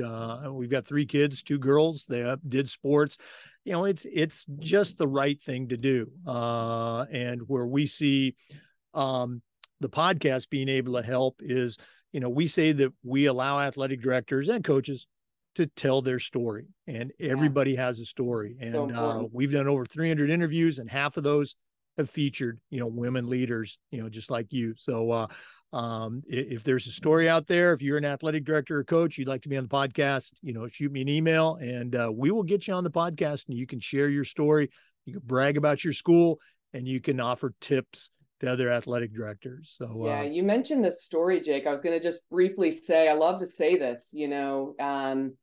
[0.50, 2.06] we've got three kids, two girls.
[2.08, 3.16] They did sports.
[3.64, 6.10] You know, it's it's just the right thing to do.
[6.26, 8.34] and where we see
[8.94, 9.42] um,
[9.78, 11.78] the podcast being able to help is,
[12.10, 15.06] you know, we say that we allow athletic directors and coaches
[15.58, 17.84] to tell their story and everybody yeah.
[17.84, 21.56] has a story and so uh, we've done over 300 interviews and half of those
[21.96, 25.26] have featured you know women leaders you know just like you so uh,
[25.72, 29.26] um, if there's a story out there if you're an athletic director or coach you'd
[29.26, 32.30] like to be on the podcast you know shoot me an email and uh, we
[32.30, 34.70] will get you on the podcast and you can share your story
[35.06, 36.38] you can brag about your school
[36.72, 39.74] and you can offer tips to other athletic directors.
[39.76, 41.66] So yeah, uh, you mentioned this story, Jake.
[41.66, 44.12] I was going to just briefly say I love to say this.
[44.14, 45.34] You know, um,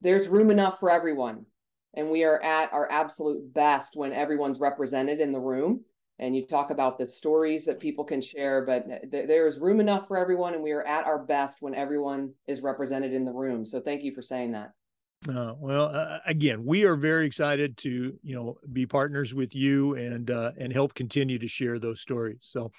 [0.00, 1.46] there's room enough for everyone.
[1.94, 5.80] And we are at our absolute best when everyone's represented in the room.
[6.18, 9.80] And you talk about the stories that people can share, but th- there is room
[9.80, 10.54] enough for everyone.
[10.54, 13.64] And we are at our best when everyone is represented in the room.
[13.64, 14.72] So thank you for saying that.
[15.28, 19.94] Uh, well, uh, again, we are very excited to you know be partners with you
[19.94, 22.38] and uh, and help continue to share those stories.
[22.42, 22.70] So,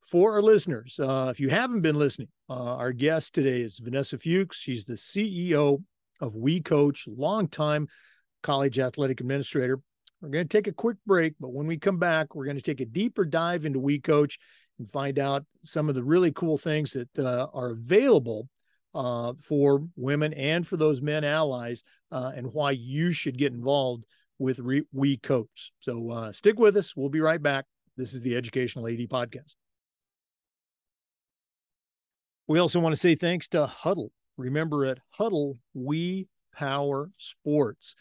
[0.00, 4.18] for our listeners, uh, if you haven't been listening, uh, our guest today is Vanessa
[4.18, 4.56] Fuchs.
[4.56, 5.82] She's the CEO
[6.20, 7.88] of We Coach, longtime
[8.42, 9.80] college athletic administrator.
[10.20, 12.62] We're going to take a quick break, but when we come back, we're going to
[12.62, 14.38] take a deeper dive into We Coach
[14.78, 18.48] and find out some of the really cool things that uh, are available
[18.94, 24.04] uh, for women and for those men allies uh, and why you should get involved
[24.38, 25.72] with Re- We Coach.
[25.80, 26.96] So uh, stick with us.
[26.96, 27.64] We'll be right back.
[27.96, 29.54] This is the Educational AD Podcast.
[32.46, 34.08] We also want to say thanks to Hudl
[34.38, 37.94] Remember at Hudl, we power sports.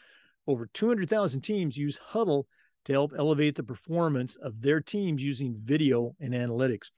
[0.46, 2.44] Over 200,000 teams use Hudl
[2.86, 6.92] to help elevate the performance of their teams using video and analytics.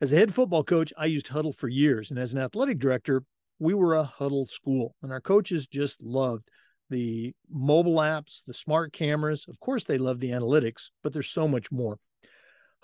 [0.00, 2.10] As a head football coach, I used Hudl for years.
[2.10, 3.22] And as an athletic director,
[3.60, 4.96] we were a Hudl school.
[5.02, 6.50] And our coaches just loved
[6.90, 9.46] the mobile apps, the smart cameras.
[9.48, 11.98] Of course, they love the analytics, but there's so much more.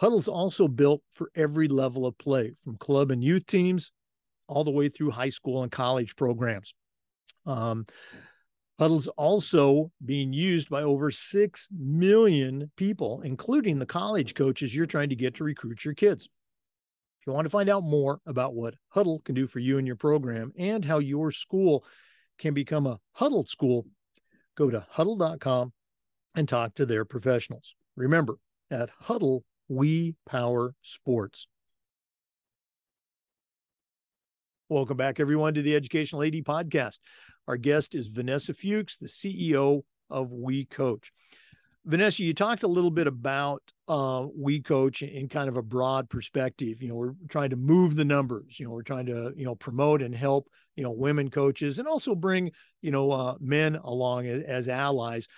[0.01, 3.91] Hudl's also built for every level of play, from club and youth teams
[4.49, 6.75] all the way through high school and college programs.
[7.47, 7.87] Um,
[8.81, 15.09] Hudl's also being used by over 6 million people, including the college coaches you're trying
[15.09, 16.27] to get to recruit your kids.
[17.21, 19.87] If you want to find out more about what Hudl can do for you and
[19.87, 21.85] your program and how your school
[22.39, 23.85] can become a Hudl school,
[24.57, 25.73] go to hudl.com
[26.37, 27.75] and talk to their professionals.
[27.97, 28.37] Remember,
[28.71, 31.49] at Hudl, we power sports.
[34.71, 36.99] Welcome back, everyone, to the Educational AD podcast.
[37.47, 41.11] Our guest is Vanessa Fuchs, the CEO of We Coach.
[41.87, 46.11] Vanessa, you talked a little bit about uh, We Coach in kind of a broad
[46.11, 46.83] perspective.
[46.83, 48.61] You know, we're trying to move the numbers.
[48.61, 51.89] You know, we're trying to you know promote and help you know women coaches and
[51.89, 52.51] also bring
[52.83, 55.29] you know uh, men along as, as allies.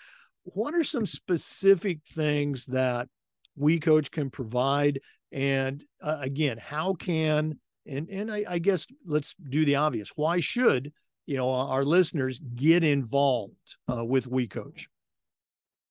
[0.42, 3.08] What are some specific things that
[3.54, 4.98] We Coach can provide?
[5.30, 7.60] And uh, again, how can
[7.90, 10.12] and and I, I guess let's do the obvious.
[10.16, 10.92] Why should
[11.26, 14.88] you know our listeners get involved uh, with We Coach?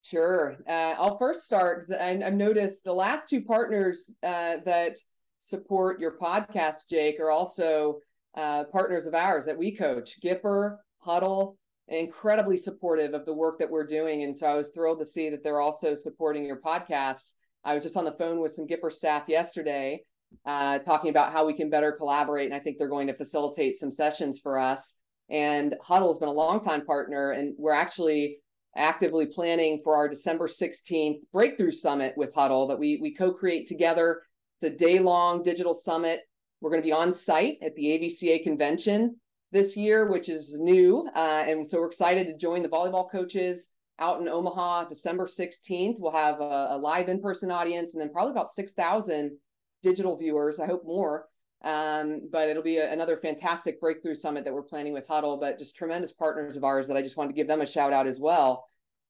[0.02, 0.58] Sure.
[0.68, 1.86] Uh, I'll first start.
[1.92, 4.98] I, I've noticed the last two partners uh, that
[5.38, 8.00] support your podcast, Jake, are also
[8.36, 10.18] uh, partners of ours at We Coach.
[10.24, 11.58] Gipper, Hudl,
[11.90, 15.30] incredibly supportive of the work that we're doing, and so I was thrilled to see
[15.30, 17.34] that they're also supporting your podcast.
[17.66, 20.02] I was just on the phone with some Gipper staff yesterday,
[20.46, 22.46] uh, talking about how we can better collaborate.
[22.46, 24.94] And I think they're going to facilitate some sessions for us.
[25.30, 28.40] And Hudl's been a longtime partner, and we're actually
[28.76, 33.68] actively planning for our December 16th Breakthrough Summit with Hudl that we, we co create
[33.68, 34.22] together.
[34.62, 36.22] It's a day long digital summit.
[36.62, 39.16] We're going to be on site at the AVCA convention
[39.52, 41.08] this year, which is new.
[41.16, 43.68] Uh, and so we're excited to join the volleyball coaches
[44.00, 45.96] out in Omaha December 16th.
[46.00, 49.38] We'll have a, a live in person audience and then probably about 6,000
[49.84, 50.60] digital viewers.
[50.60, 51.28] I hope more.
[51.62, 55.60] Um, but it'll be a, another fantastic breakthrough summit that we're planning with Hudl, but
[55.60, 58.08] just tremendous partners of ours that I just wanted to give them a shout out
[58.08, 58.70] as well.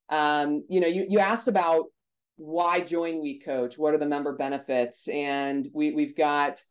[0.09, 1.85] Um, you know, you, you asked about
[2.37, 3.77] why join We Coach?
[3.77, 5.07] What are the member benefits?
[5.09, 6.63] And we, we've got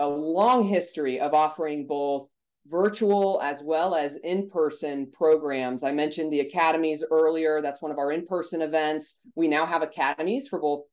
[0.00, 2.28] a long history of offering both
[2.70, 5.82] virtual as well as in-person programs.
[5.82, 7.60] I mentioned the academies earlier.
[7.60, 9.16] That's one of our in-person events.
[9.34, 10.84] We now have academies for both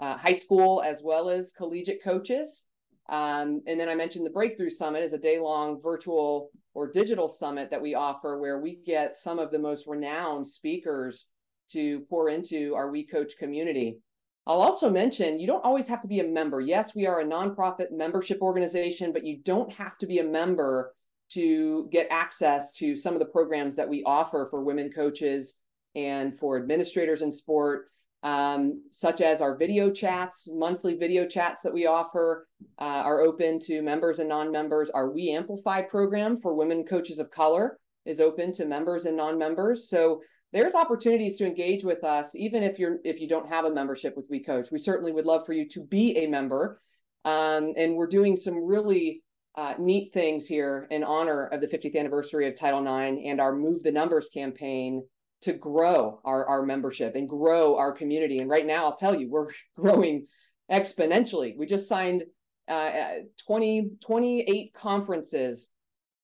[0.00, 2.62] uh, high school as well as collegiate coaches.
[3.08, 7.28] Um, and then I mentioned the Breakthrough Summit is a day long virtual or digital
[7.28, 11.26] summit that we offer where we get some of the most renowned speakers
[11.70, 13.98] to pour into our We Coach community.
[14.46, 16.60] I'll also mention you don't always have to be a member.
[16.60, 20.94] Yes, we are a nonprofit membership organization, but you don't have to be a member
[21.30, 25.54] to get access to some of the programs that we offer for women coaches
[25.94, 27.86] and for administrators in sport
[28.24, 32.48] um, such as our video chats, monthly video chats that we offer
[32.80, 34.88] uh, are open to members and non-members.
[34.90, 39.90] Our We Amplify program for women coaches of color is open to members and non-members.
[39.90, 40.22] So
[40.54, 44.16] there's opportunities to engage with us, even if you're if you don't have a membership
[44.16, 44.70] with We Coach.
[44.70, 46.80] We certainly would love for you to be a member.
[47.26, 49.22] Um, and we're doing some really
[49.56, 53.54] uh, neat things here in honor of the 50th anniversary of Title IX and our
[53.54, 55.02] Move the Numbers campaign
[55.44, 58.38] to grow our, our membership and grow our community.
[58.38, 60.26] And right now, I'll tell you, we're growing
[60.70, 61.56] exponentially.
[61.56, 62.24] We just signed
[62.68, 65.68] uh, 20, 28 conferences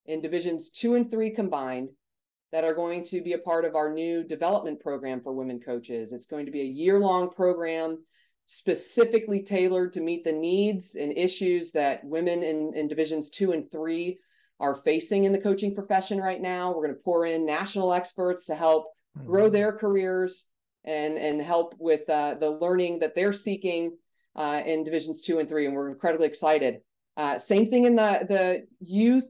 [0.05, 1.89] in divisions two and three combined
[2.51, 6.11] that are going to be a part of our new development program for women coaches.
[6.11, 7.99] It's going to be a year long program
[8.47, 13.71] specifically tailored to meet the needs and issues that women in, in divisions two and
[13.71, 14.19] three
[14.59, 16.69] are facing in the coaching profession right now.
[16.69, 18.87] We're going to pour in national experts to help
[19.25, 19.53] grow mm-hmm.
[19.53, 20.45] their careers
[20.83, 23.97] and and help with uh, the learning that they're seeking
[24.35, 26.81] uh, in divisions two and three and we're incredibly excited.
[27.17, 29.25] Uh, same thing in the the youth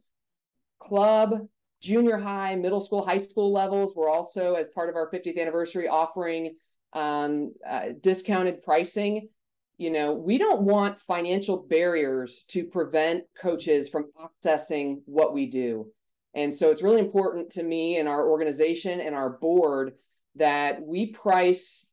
[0.79, 1.47] club
[1.81, 3.93] junior high middle school high school levels.
[3.95, 6.55] We're also as part of our 50th anniversary offering
[6.93, 9.29] um, uh, discounted pricing.
[9.77, 15.91] You know we don't want financial barriers to prevent coaches from accessing what we do
[16.33, 19.93] and so it's really important to me and our organization and our board
[20.35, 21.85] that we price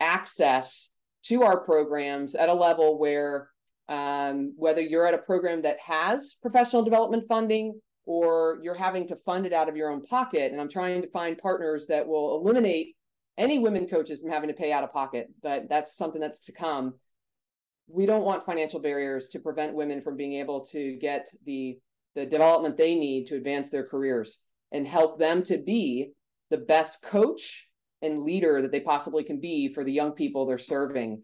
[0.00, 0.90] access
[1.24, 3.48] to our programs at a level where
[3.88, 9.16] um, whether you're at a program that has professional development funding or you're having to
[9.16, 10.52] fund it out of your own pocket.
[10.52, 12.96] And I'm trying to find partners that will eliminate
[13.38, 16.52] any women coaches from having to pay out of pocket, but that's something that's to
[16.52, 16.94] come.
[17.88, 21.78] We don't want financial barriers to prevent women from being able to get the
[22.16, 24.40] the development they need to advance their careers
[24.72, 26.10] and help them to be
[26.50, 27.68] the best coach
[28.02, 31.22] and leader that they possibly can be for the young people they're serving.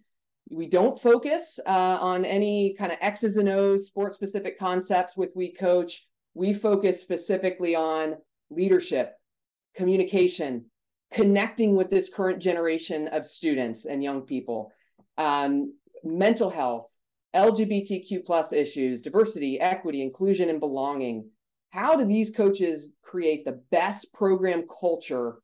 [0.51, 1.71] We don't focus uh,
[2.01, 6.07] on any kind of X's and O's, sports specific concepts with We Coach.
[6.35, 8.17] We focus specifically on
[8.51, 9.15] leadership,
[9.75, 10.67] communication,
[11.13, 14.73] connecting with this current generation of students and young people,
[15.17, 15.75] um,
[16.05, 16.89] mental health,
[17.35, 21.29] LGBTQ plus issues, diversity, equity, inclusion, and belonging.
[21.71, 25.37] How do these coaches create the best program culture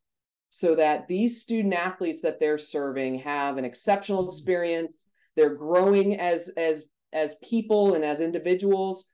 [0.50, 4.28] so that these student athletes that they're serving have an exceptional mm-hmm.
[4.28, 5.04] experience?
[5.36, 9.06] They're growing as as as people and as individuals,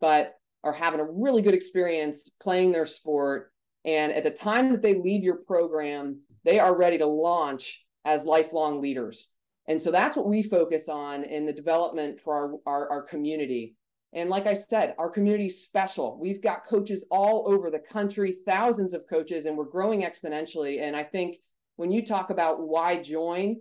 [0.00, 3.52] but are having a really good experience playing their sport.
[3.84, 8.24] And at the time that they leave your program, they are ready to launch as
[8.24, 9.28] lifelong leaders.
[9.70, 13.76] And so that's what we focus on in the development for our, our, our community.
[14.12, 16.18] And like I said, our community is special.
[16.20, 20.82] We've got coaches all over the country, thousands of coaches, and we're growing exponentially.
[20.82, 21.36] And I think
[21.76, 23.60] when you talk about why join,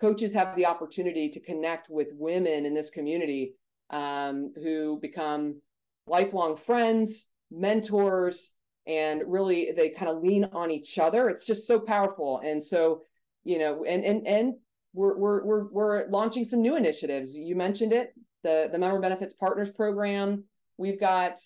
[0.00, 3.54] coaches have the opportunity to connect with women in this community
[3.90, 5.60] um, who become
[6.08, 8.50] lifelong friends, mentors,
[8.88, 11.28] and really they kind of lean on each other.
[11.28, 12.40] It's just so powerful.
[12.44, 13.02] And so,
[13.44, 14.54] you know, and and and
[14.94, 17.36] we're, we're, we're, launching some new initiatives.
[17.36, 20.44] You mentioned it, the, the Member Benefits Partners Program.
[20.78, 21.40] We've got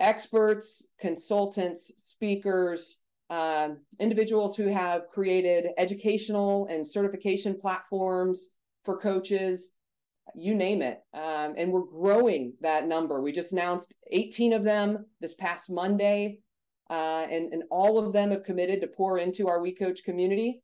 [0.00, 2.96] experts, consultants, speakers,
[3.30, 3.70] uh,
[4.00, 8.48] individuals who have created educational and certification platforms
[8.84, 9.72] for coaches,
[10.34, 11.02] you name it.
[11.12, 13.20] Um, and we're growing that number.
[13.20, 16.38] We just announced 18 of them this past Monday,
[16.88, 20.62] uh, and, and all of them have committed to pour into our We Coach community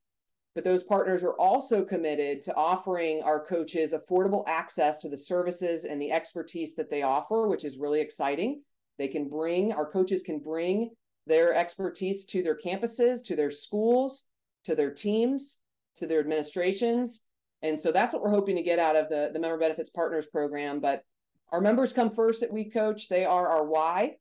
[0.55, 5.85] but those partners are also committed to offering our coaches affordable access to the services
[5.85, 8.63] and the expertise that they offer, which is really exciting.
[8.97, 10.91] They can bring, our coaches can bring
[11.27, 14.25] their expertise to their campuses, to their schools,
[14.65, 15.57] to their teams,
[15.97, 17.21] to their administrations.
[17.63, 20.27] And so that's what we're hoping to get out of the, the Member Benefits Partners
[20.27, 20.79] program.
[20.79, 21.03] But
[21.51, 24.17] our members come first at We Coach, they are our why.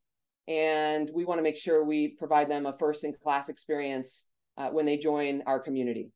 [0.47, 4.23] And we want to make sure we provide them a first in class experience
[4.57, 6.09] uh, when they join our community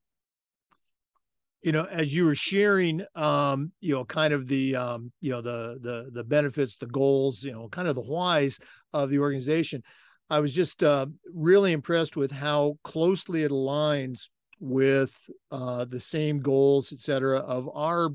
[1.61, 5.41] you know as you were sharing um you know kind of the um you know
[5.41, 8.59] the the the benefits the goals you know kind of the whys
[8.93, 9.81] of the organization
[10.29, 14.29] i was just uh, really impressed with how closely it aligns
[14.59, 15.15] with
[15.51, 18.09] uh the same goals et cetera of our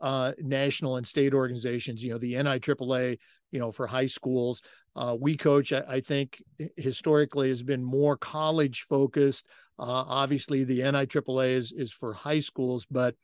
[0.00, 2.02] uh, national and state organizations.
[2.02, 3.18] You know, the NIAAA,
[3.50, 4.62] you know, for high schools.
[4.94, 6.42] Uh, we coach, I, I, think,
[6.76, 9.46] historically has been more college focused.
[9.78, 13.14] Uh, obviously, the NIAAA is is for high schools, but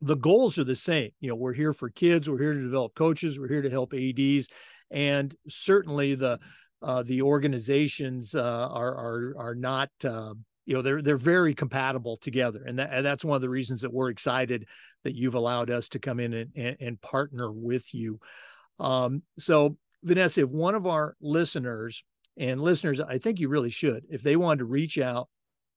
[0.00, 1.10] the goals are the same.
[1.20, 2.28] You know, we're here for kids.
[2.28, 3.38] We're here to develop coaches.
[3.38, 4.48] We're here to help ads,
[4.90, 6.38] and certainly the
[6.82, 9.90] uh, the organizations uh, are are are not.
[10.04, 10.34] Uh,
[10.66, 13.82] you know they're they're very compatible together and, that, and that's one of the reasons
[13.82, 14.66] that we're excited
[15.02, 18.18] that you've allowed us to come in and, and, and partner with you
[18.80, 22.02] um, so vanessa if one of our listeners
[22.38, 25.28] and listeners i think you really should if they wanted to reach out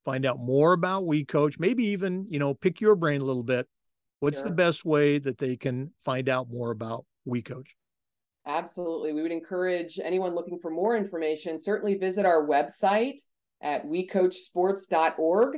[0.05, 3.43] find out more about we coach maybe even you know pick your brain a little
[3.43, 3.67] bit
[4.19, 4.45] what's sure.
[4.45, 7.75] the best way that they can find out more about we coach
[8.45, 13.19] absolutely we would encourage anyone looking for more information certainly visit our website
[13.61, 15.57] at wecoachsports.org.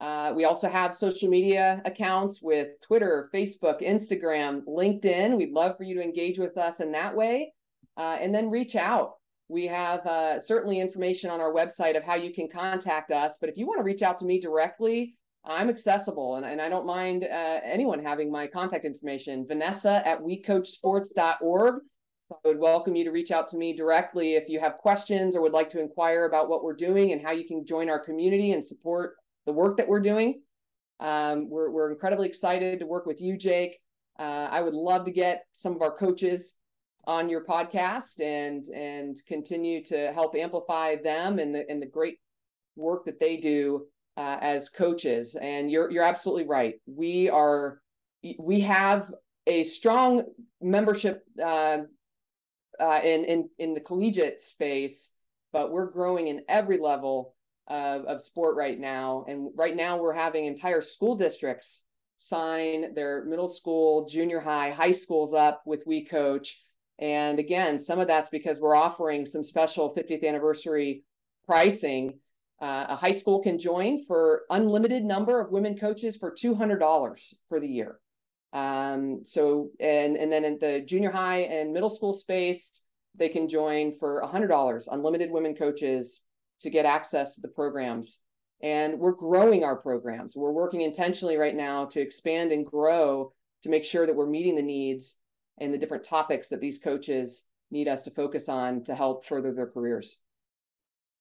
[0.00, 5.36] Uh, we also have social media accounts with Twitter, Facebook, Instagram, LinkedIn.
[5.36, 7.52] We'd love for you to engage with us in that way
[7.96, 9.14] uh, and then reach out.
[9.48, 13.36] We have uh, certainly information on our website of how you can contact us.
[13.40, 16.70] But if you want to reach out to me directly, I'm accessible and, and I
[16.70, 19.46] don't mind uh, anyone having my contact information.
[19.46, 21.74] Vanessa at wecoachsports.org.
[22.30, 25.42] I would welcome you to reach out to me directly if you have questions or
[25.42, 28.52] would like to inquire about what we're doing and how you can join our community
[28.52, 30.40] and support the work that we're doing.
[31.00, 33.78] Um, we're, we're incredibly excited to work with you, Jake.
[34.18, 36.53] Uh, I would love to get some of our coaches
[37.06, 42.18] on your podcast and and continue to help amplify them and the and the great
[42.76, 43.86] work that they do
[44.16, 45.36] uh, as coaches.
[45.40, 46.74] And you're you're absolutely right.
[46.86, 47.80] We are
[48.38, 49.12] we have
[49.46, 50.24] a strong
[50.60, 51.78] membership uh,
[52.80, 55.10] uh, in, in, in the collegiate space,
[55.52, 57.34] but we're growing in every level
[57.68, 59.24] of, of sport right now.
[59.28, 61.82] And right now, we're having entire school districts
[62.16, 66.60] sign their middle school, junior high, high schools up with We Coach.
[66.98, 71.02] And again, some of that's because we're offering some special 50th anniversary
[71.46, 72.18] pricing.
[72.60, 77.60] Uh, a high school can join for unlimited number of women coaches for $200 for
[77.60, 77.98] the year.
[78.52, 82.80] Um, so, and, and then in the junior high and middle school space,
[83.16, 86.22] they can join for $100, unlimited women coaches
[86.60, 88.20] to get access to the programs.
[88.62, 90.36] And we're growing our programs.
[90.36, 93.32] We're working intentionally right now to expand and grow
[93.62, 95.16] to make sure that we're meeting the needs
[95.58, 99.52] and the different topics that these coaches need us to focus on to help further
[99.52, 100.18] their careers.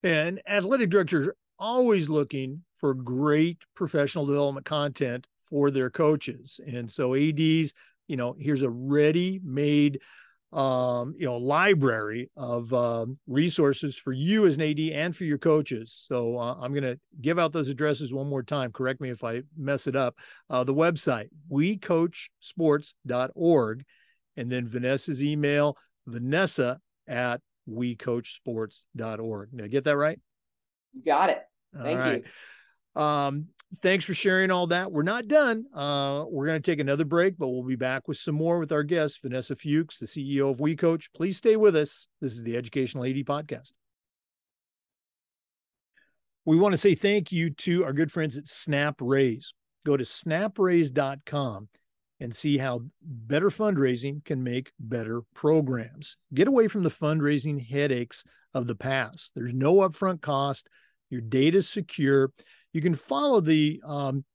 [0.03, 6.59] And athletic directors are always looking for great professional development content for their coaches.
[6.65, 7.73] And so ADs,
[8.07, 9.99] you know, here's a ready-made
[10.53, 15.39] um, you know, library of um, resources for you as an AD and for your
[15.39, 16.05] coaches.
[16.07, 18.71] So uh, I'm going to give out those addresses one more time.
[18.71, 20.15] Correct me if I mess it up.
[20.51, 23.85] Uh, the website, wecoachsports.org,
[24.37, 25.77] and then Vanessa's email,
[26.07, 29.49] Vanessa at wecoachsports.org.
[29.53, 30.19] Now, get that right?
[30.93, 31.41] You got it.
[31.75, 32.23] Thank
[32.95, 33.01] you.
[33.01, 33.47] Um,
[33.81, 34.91] thanks for sharing all that.
[34.91, 35.65] We're not done.
[35.73, 38.71] Uh, we're going to take another break, but we'll be back with some more with
[38.71, 41.11] our guest, Vanessa Fuchs, the CEO of We Coach.
[41.13, 42.07] Please stay with us.
[42.21, 43.71] This is the Educational AD Podcast.
[46.45, 49.53] We want to say thank you to our good friends at Snap Raise.
[49.85, 51.69] Go to snapraise.com
[52.23, 56.17] and see how better fundraising can make better programs.
[56.33, 58.23] Get away from the fundraising headaches
[58.55, 59.31] of the past.
[59.35, 60.67] There's no upfront cost.
[61.11, 62.31] Your data is secure
[62.73, 64.25] you can follow the um,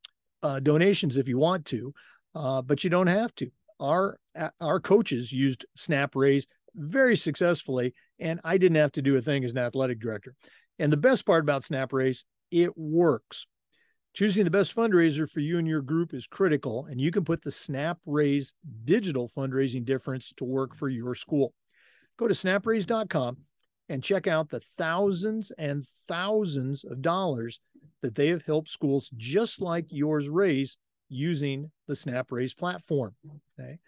[0.43, 1.93] uh, donations if you want to,
[2.35, 3.51] uh, but you don't have to.
[3.81, 4.19] Our
[4.61, 9.45] our coaches used Snap Raise very successfully, and I didn't have to do a thing
[9.45, 10.35] as an athletic director.
[10.79, 13.47] And the best part about Snap Raise, it works.
[14.19, 17.41] Choosing the best fundraiser for you and your group is critical, and you can put
[17.41, 18.53] the Snap Raise
[18.85, 21.55] digital fundraising difference to work for your school.
[22.17, 23.37] Go to snapraise.com
[23.89, 27.61] and check out the thousands and thousands of dollars
[28.03, 33.15] that they have helped schools just like yours raise using the Snap Raise platform.
[33.57, 33.79] Okay.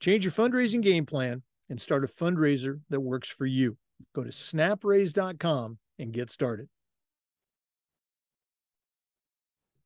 [0.00, 3.76] Change your fundraising game plan and start a fundraiser that works for you.
[4.16, 6.68] Go to snapraise.com and get started.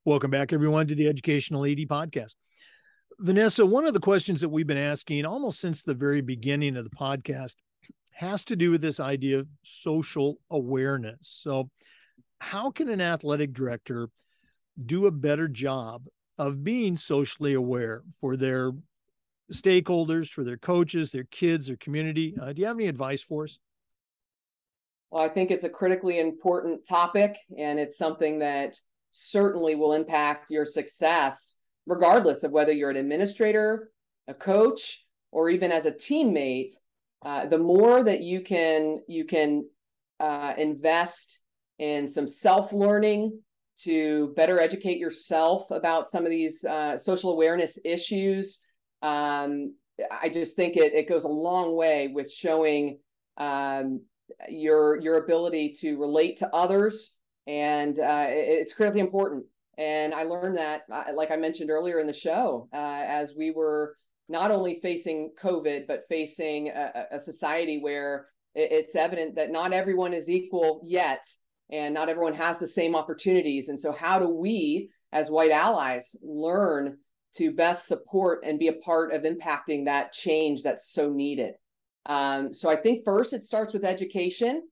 [0.06, 2.34] Welcome back, everyone, to the Educational AD Podcast.
[3.18, 6.84] Vanessa, one of the questions that we've been asking almost since the very beginning of
[6.84, 7.56] the podcast
[8.12, 11.18] has to do with this idea of social awareness.
[11.20, 11.68] So,
[12.38, 14.08] how can an athletic director
[14.86, 16.06] do a better job
[16.38, 18.72] of being socially aware for their
[19.52, 22.34] stakeholders, for their coaches, their kids, their community?
[22.40, 23.58] Uh, do you have any advice for us?
[25.10, 28.80] Well, I think it's a critically important topic, and it's something that
[29.10, 31.56] certainly will impact your success,
[31.86, 33.90] regardless of whether you're an administrator
[34.28, 36.72] a coach or even as a teammate,
[37.24, 39.64] uh, the more that you can you can
[40.20, 41.38] uh, invest
[41.78, 43.38] in some self learning
[43.76, 48.58] to better educate yourself about some of these uh, social awareness issues.
[49.02, 49.74] Um,
[50.10, 52.98] I just think it, it goes a long way with showing
[53.36, 54.00] um,
[54.48, 57.12] your your ability to relate to others,
[57.46, 59.44] and uh, it, it's critically important.
[59.78, 63.50] And I learned that, uh, like I mentioned earlier in the show, uh, as we
[63.50, 63.96] were
[64.28, 70.12] not only facing COVID, but facing a, a society where it's evident that not everyone
[70.12, 71.24] is equal yet,
[71.70, 73.68] and not everyone has the same opportunities.
[73.68, 76.98] And so, how do we, as white allies, learn
[77.36, 81.54] to best support and be a part of impacting that change that's so needed?
[82.06, 84.62] Um, so, I think first it starts with education.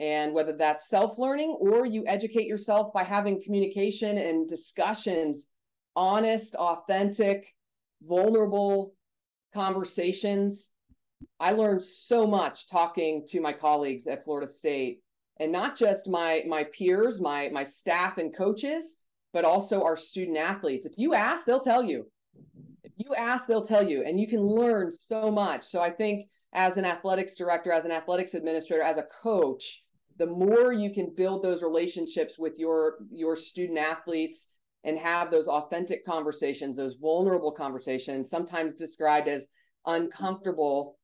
[0.00, 5.46] And whether that's self learning or you educate yourself by having communication and discussions,
[5.94, 7.54] honest, authentic,
[8.02, 8.94] vulnerable
[9.52, 10.70] conversations.
[11.38, 15.02] I learned so much talking to my colleagues at Florida State
[15.38, 18.96] and not just my my peers, my my staff and coaches,
[19.32, 20.86] but also our student athletes.
[20.86, 22.10] If you ask, they'll tell you.
[22.84, 25.64] If you ask, they'll tell you, and you can learn so much.
[25.64, 29.82] So I think as an athletics director, as an athletics administrator, as a coach,
[30.20, 34.48] the more you can build those relationships with your your student athletes
[34.84, 39.46] and have those authentic conversations, those vulnerable conversations, sometimes described as
[39.86, 40.98] uncomfortable,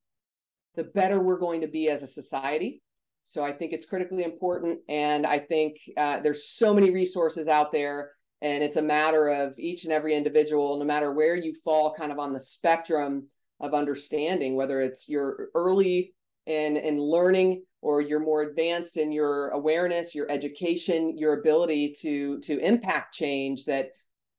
[0.75, 2.83] the better we're going to be as a society.
[3.23, 4.81] So I think it's critically important.
[4.87, 8.11] And I think uh, there's so many resources out there.
[8.43, 12.13] And it's a matter of each and every individual, no matter where you fall kind
[12.13, 13.29] of on the spectrum
[13.61, 16.13] of understanding, whether it's your early
[16.47, 22.41] in, in learning or you're more advanced in your awareness, your education, your ability to
[22.41, 23.91] to impact change that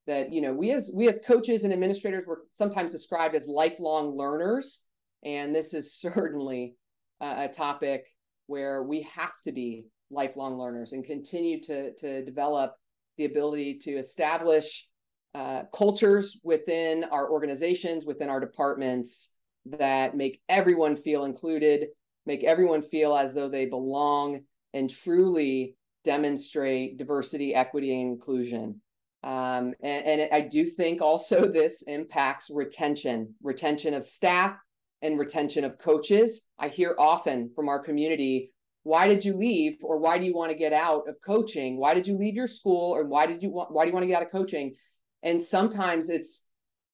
[0.05, 4.17] that you know we as we as coaches and administrators were sometimes described as lifelong
[4.17, 4.79] learners.
[5.23, 6.75] And this is certainly
[7.21, 8.05] a, a topic
[8.47, 12.75] where we have to be lifelong learners and continue to to develop
[13.17, 14.87] the ability to establish
[15.35, 19.29] uh, cultures within our organizations within our departments
[19.65, 21.87] that make everyone feel included
[22.27, 24.41] make everyone feel as though they belong
[24.73, 28.79] and truly demonstrate diversity equity and inclusion
[29.23, 34.55] um, and, and I do think also this impacts retention, retention of staff
[35.01, 36.41] and retention of coaches.
[36.59, 38.51] I hear often from our community,
[38.83, 41.77] why did you leave or why do you want to get out of coaching?
[41.77, 44.03] Why did you leave your school or why did you want why do you want
[44.03, 44.75] to get out of coaching?
[45.23, 46.43] And sometimes it's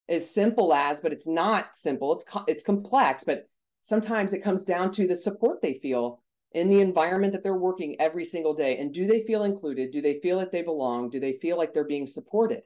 [0.10, 2.14] as simple as, but it's not simple.
[2.14, 3.48] It's it's complex, but
[3.84, 6.22] sometimes it comes down to the support they feel
[6.54, 8.78] in the environment that they're working every single day.
[8.78, 9.92] And do they feel included?
[9.92, 11.10] Do they feel that they belong?
[11.10, 12.64] Do they feel like they're being supported?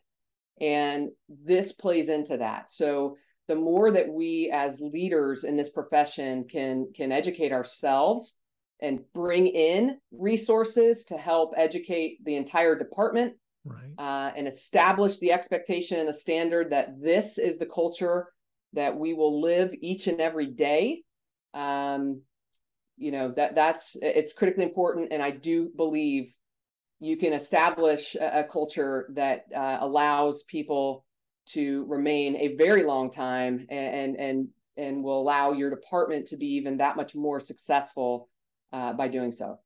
[0.61, 2.71] And this plays into that.
[2.71, 8.35] So the more that we as leaders in this profession can can educate ourselves
[8.81, 13.33] and bring in resources to help educate the entire department
[13.65, 13.93] right.
[13.97, 18.27] uh, and establish the expectation and the standard that this is the culture
[18.73, 21.01] that we will live each and every day
[21.53, 22.21] um,
[22.97, 26.33] you know that that's it's critically important and i do believe
[26.99, 31.05] you can establish a, a culture that uh, allows people
[31.45, 36.47] to remain a very long time and and and will allow your department to be
[36.47, 38.29] even that much more successful
[38.73, 39.57] uh, by doing so.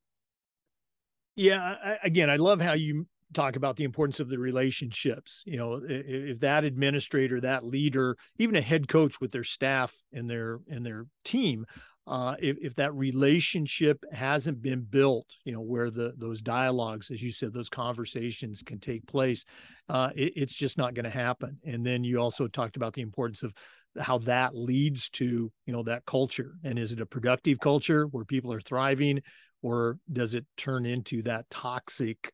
[1.36, 5.58] Yeah I, again i love how you talk about the importance of the relationships you
[5.58, 10.30] know if, if that administrator that leader even a head coach with their staff and
[10.30, 11.66] their and their team
[12.08, 17.22] uh, if, if that relationship hasn't been built, you know, where the those dialogues, as
[17.22, 19.46] you said, those conversations can take place,
[19.88, 21.60] uh, it, it's just not going to happen.
[21.64, 23.54] And then you also talked about the importance of
[24.00, 28.24] how that leads to you know that culture and is it a productive culture where
[28.24, 29.22] people are thriving
[29.62, 32.32] or does it turn into that toxic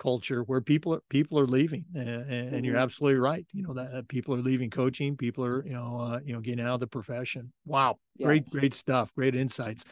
[0.00, 2.64] culture where people are people are leaving and, and mm-hmm.
[2.64, 6.18] you're absolutely right you know that people are leaving coaching people are you know uh,
[6.24, 7.52] you know getting out of the profession.
[7.66, 8.26] Wow yes.
[8.26, 9.84] great great stuff great insights.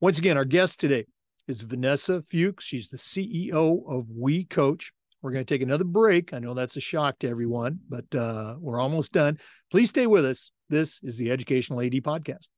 [0.00, 1.06] Once again our guest today
[1.46, 2.64] is vanessa fuchs.
[2.64, 4.92] She's the ceo of we coach.
[5.22, 6.32] We're going to take another break.
[6.32, 9.38] I know that's a shock to everyone but uh, we're almost done.
[9.70, 10.50] Please stay with us.
[10.70, 12.48] This is the educational ad podcast.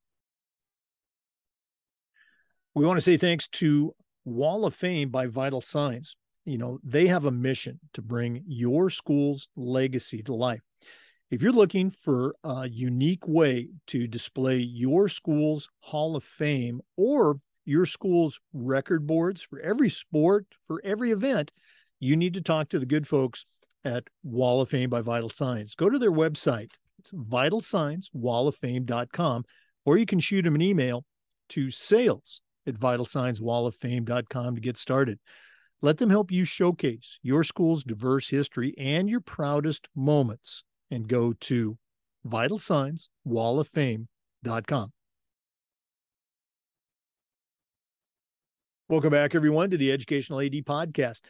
[2.74, 3.94] We want to say thanks to
[4.24, 8.90] wall of fame by vital signs you know, they have a mission to bring your
[8.90, 10.62] school's legacy to life.
[11.30, 17.40] If you're looking for a unique way to display your school's Hall of Fame or
[17.64, 21.52] your school's record boards for every sport, for every event,
[22.00, 23.46] you need to talk to the good folks
[23.84, 25.74] at Wall of Fame by Vital Signs.
[25.74, 29.44] Go to their website, It's Vital Signs Wall of Fame.com,
[29.86, 31.04] or you can shoot them an email
[31.50, 35.18] to sales at vitalsignswalloffame.com to get started.
[35.84, 40.62] Let them help you showcase your school's diverse history and your proudest moments
[40.92, 41.76] and go to
[42.24, 44.92] vitalsignswalloffame.com.
[48.88, 51.22] Welcome back, everyone, to the Educational AD Podcast.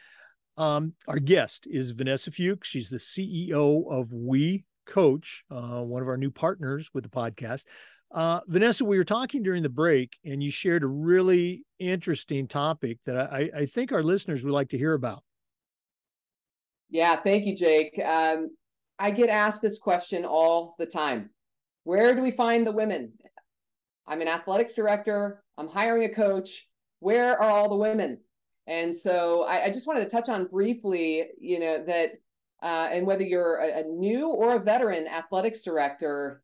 [0.55, 2.67] Um, our guest is Vanessa Fuchs.
[2.67, 7.63] She's the CEO of We Coach, uh, one of our new partners with the podcast.
[8.13, 12.99] Uh, Vanessa, we were talking during the break, and you shared a really interesting topic
[13.05, 15.23] that I, I think our listeners would like to hear about.
[16.91, 17.99] Yeah, thank you, Jake.
[18.05, 18.55] Um,
[18.99, 21.31] I get asked this question all the time
[21.85, 23.13] Where do we find the women?
[24.07, 26.67] I'm an athletics director, I'm hiring a coach.
[26.99, 28.19] Where are all the women?
[28.67, 32.11] And so I, I just wanted to touch on briefly, you know, that
[32.61, 36.41] uh, and whether you're a, a, new or a veteran athletics director,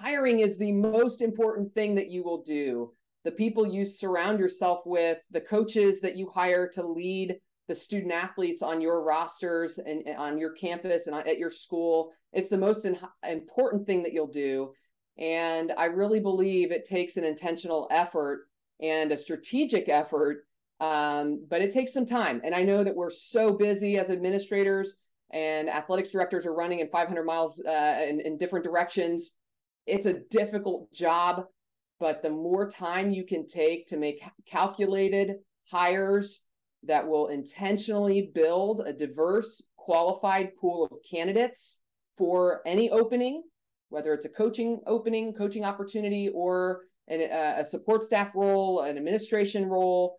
[0.00, 2.92] hiring is the most important thing that you will do.
[3.24, 7.36] The people you surround yourself with, the coaches that you hire to lead
[7.68, 12.12] the student athletes on your rosters and, and on your campus and at your school,
[12.32, 12.98] it's the most in,
[13.28, 14.72] important thing that you'll do.
[15.18, 18.48] And I really believe it takes an intentional effort
[18.80, 20.44] and a strategic effort
[20.80, 22.40] um, but it takes some time.
[22.42, 24.96] And I know that we're so busy as administrators
[25.30, 29.30] and athletics directors are running in 500 miles uh, in, in different directions.
[29.90, 31.46] It's a difficult job,
[31.98, 35.38] but the more time you can take to make calculated
[35.68, 36.42] hires
[36.84, 41.80] that will intentionally build a diverse, qualified pool of candidates
[42.16, 43.42] for any opening,
[43.88, 49.66] whether it's a coaching opening, coaching opportunity, or an, a support staff role, an administration
[49.66, 50.16] role,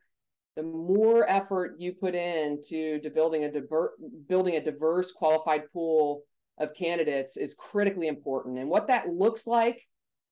[0.58, 3.94] the more effort you put into to building a diver-
[4.28, 6.24] building a diverse qualified pool
[6.58, 8.60] of candidates is critically important.
[8.60, 9.88] And what that looks like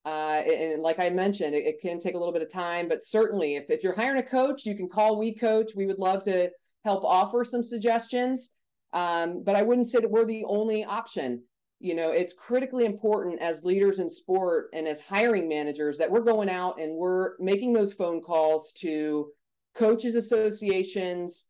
[0.06, 3.04] uh, and like i mentioned it, it, can take a little bit of time but
[3.04, 5.72] certainly if, if you're hiring a coach you can call we coach.
[5.74, 6.50] We would love to
[6.84, 8.50] help offer some suggestions.
[8.92, 11.42] Um, but i wouldn't say that we're the only option.
[11.80, 16.20] You know it's critically important as leaders in sport and as hiring managers that we're
[16.20, 19.30] going out and we're making those phone calls to
[19.74, 21.44] coaches associations,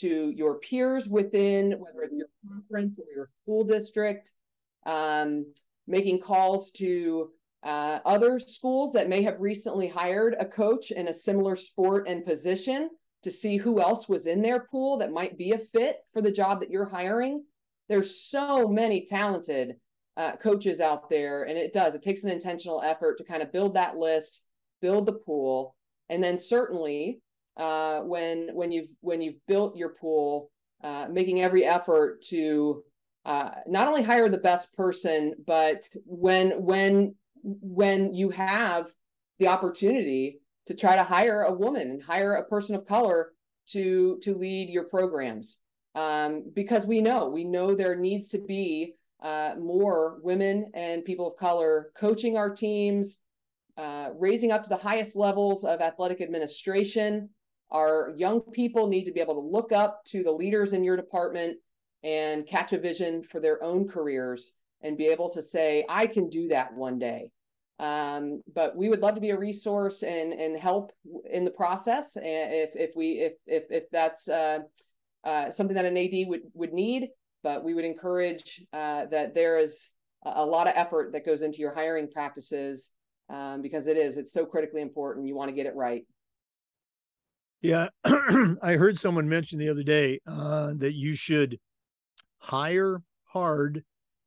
[0.00, 4.32] to your peers within, whether it's your conference or your school district,
[4.84, 5.46] um,
[5.86, 7.30] making calls to
[7.62, 12.24] uh, other schools that may have recently hired a coach in a similar sport and
[12.24, 12.90] position
[13.22, 16.30] to see who else was in their pool that might be a fit for the
[16.30, 17.42] job that you're hiring.
[17.88, 19.76] There's so many talented
[20.16, 21.94] uh, coaches out there, and it does.
[21.94, 24.42] It takes an intentional effort to kind of build that list,
[24.80, 25.74] build the pool,
[26.08, 27.20] and then certainly
[27.56, 30.50] uh, when when you've when you've built your pool,
[30.84, 32.82] uh, making every effort to
[33.24, 38.88] uh, not only hire the best person, but when when when you have
[39.38, 43.32] the opportunity to try to hire a woman and hire a person of color
[43.68, 45.58] to to lead your programs,
[45.94, 51.28] um, because we know we know there needs to be uh, more women and people
[51.28, 53.16] of color coaching our teams,
[53.76, 57.28] uh, raising up to the highest levels of athletic administration,
[57.70, 60.96] our young people need to be able to look up to the leaders in your
[60.96, 61.58] department
[62.04, 64.52] and catch a vision for their own careers
[64.82, 67.30] and be able to say, I can do that one day.
[67.78, 70.92] Um, but we would love to be a resource and and help
[71.30, 72.16] in the process.
[72.16, 74.60] If if we if if if that's uh,
[75.24, 77.08] uh, something that an AD would would need,
[77.42, 79.90] but we would encourage uh, that there is
[80.24, 82.88] a lot of effort that goes into your hiring practices
[83.28, 85.26] um, because it is it's so critically important.
[85.26, 86.06] You want to get it right.
[87.66, 87.88] Yeah,
[88.62, 91.58] I heard someone mention the other day uh, that you should
[92.38, 93.82] hire hard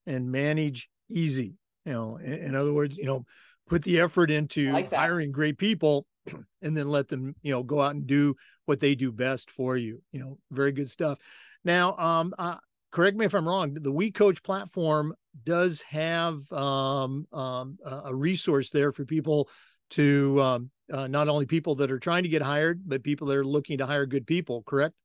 [0.05, 1.53] and manage easy.
[1.85, 3.23] You know, in, in other words, you know,
[3.69, 6.05] put the effort into like hiring great people
[6.61, 8.35] and then let them, you know, go out and do
[8.65, 10.01] what they do best for you.
[10.11, 11.17] You know, very good stuff.
[11.63, 12.57] Now, um, uh,
[12.91, 13.73] correct me if I'm wrong.
[13.73, 15.13] The We Coach platform
[15.45, 19.49] does have um, um, a resource there for people
[19.91, 23.35] to um, uh, not only people that are trying to get hired, but people that
[23.37, 24.95] are looking to hire good people, correct?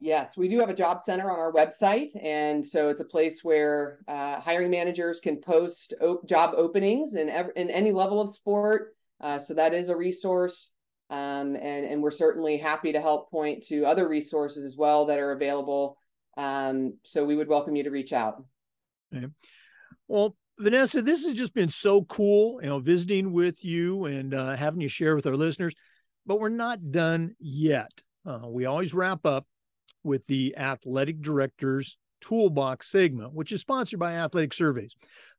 [0.00, 2.10] Yes, we do have a job center on our website.
[2.20, 7.28] And so it's a place where uh, hiring managers can post o- job openings in,
[7.28, 8.96] ev- in any level of sport.
[9.20, 10.70] Uh, so that is a resource.
[11.08, 15.20] Um, and, and we're certainly happy to help point to other resources as well that
[15.20, 15.98] are available.
[16.36, 18.42] Um, so we would welcome you to reach out.
[19.14, 19.26] Okay.
[20.08, 24.56] Well, Vanessa, this has just been so cool, you know, visiting with you and uh,
[24.56, 25.74] having you share with our listeners.
[26.24, 27.90] But we're not done yet.
[28.24, 29.46] Uh, we always wrap up
[30.04, 34.94] with the athletic director's toolbox segment, which is sponsored by Athletic Surveys.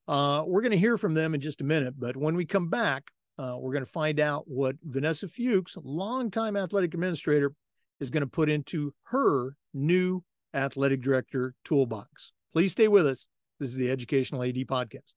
[0.07, 2.69] Uh, we're going to hear from them in just a minute, but when we come
[2.69, 3.03] back,
[3.39, 7.53] uh, we're going to find out what Vanessa Fuchs, longtime athletic administrator,
[8.01, 10.21] is going to put into her new
[10.53, 12.33] athletic director toolbox.
[12.53, 13.27] Please stay with us.
[13.59, 15.13] This is the Educational AD Podcast.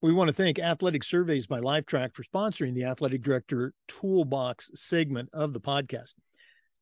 [0.00, 5.28] We want to thank Athletic Surveys by Lifetrack for sponsoring the Athletic Director Toolbox segment
[5.32, 6.14] of the podcast.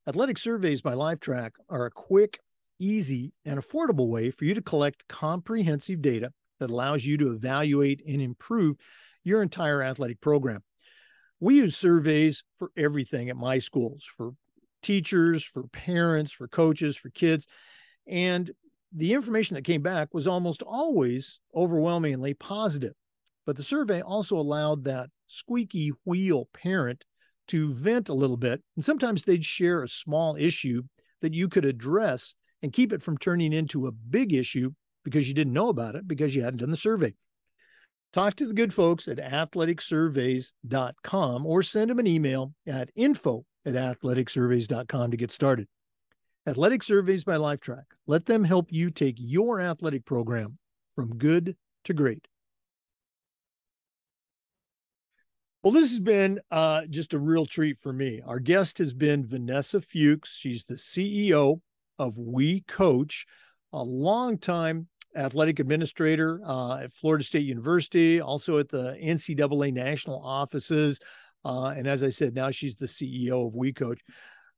[0.08, 2.40] Athletic Surveys by Lifetrack are a quick,
[2.78, 8.02] easy, and affordable way for you to collect comprehensive data that allows you to evaluate
[8.06, 8.76] and improve
[9.24, 10.62] your entire athletic program.
[11.40, 14.32] We use surveys for everything at my schools for
[14.82, 17.46] teachers, for parents, for coaches, for kids.
[18.06, 18.50] And
[18.92, 22.94] the information that came back was almost always overwhelmingly positive.
[23.44, 27.04] But the survey also allowed that squeaky wheel parent
[27.48, 28.62] to vent a little bit.
[28.76, 30.82] And sometimes they'd share a small issue
[31.22, 34.72] that you could address and keep it from turning into a big issue
[35.04, 37.14] because you didn't know about it because you hadn't done the survey.
[38.12, 43.74] Talk to the good folks at athleticsurveys.com or send them an email at info at
[43.74, 45.68] athleticsurveys.com to get started.
[46.48, 47.84] Athletic Surveys by Lifetrack.
[48.06, 50.58] Let them help you take your athletic program
[50.94, 52.28] from good to great.
[55.64, 58.22] Well, this has been uh, just a real treat for me.
[58.24, 60.32] Our guest has been Vanessa Fuchs.
[60.32, 61.60] She's the CEO
[61.98, 63.26] of We Coach,
[63.72, 64.86] a longtime
[65.16, 71.00] athletic administrator uh, at Florida State University, also at the NCAA national offices.
[71.44, 74.00] Uh, and as I said, now she's the CEO of We Coach.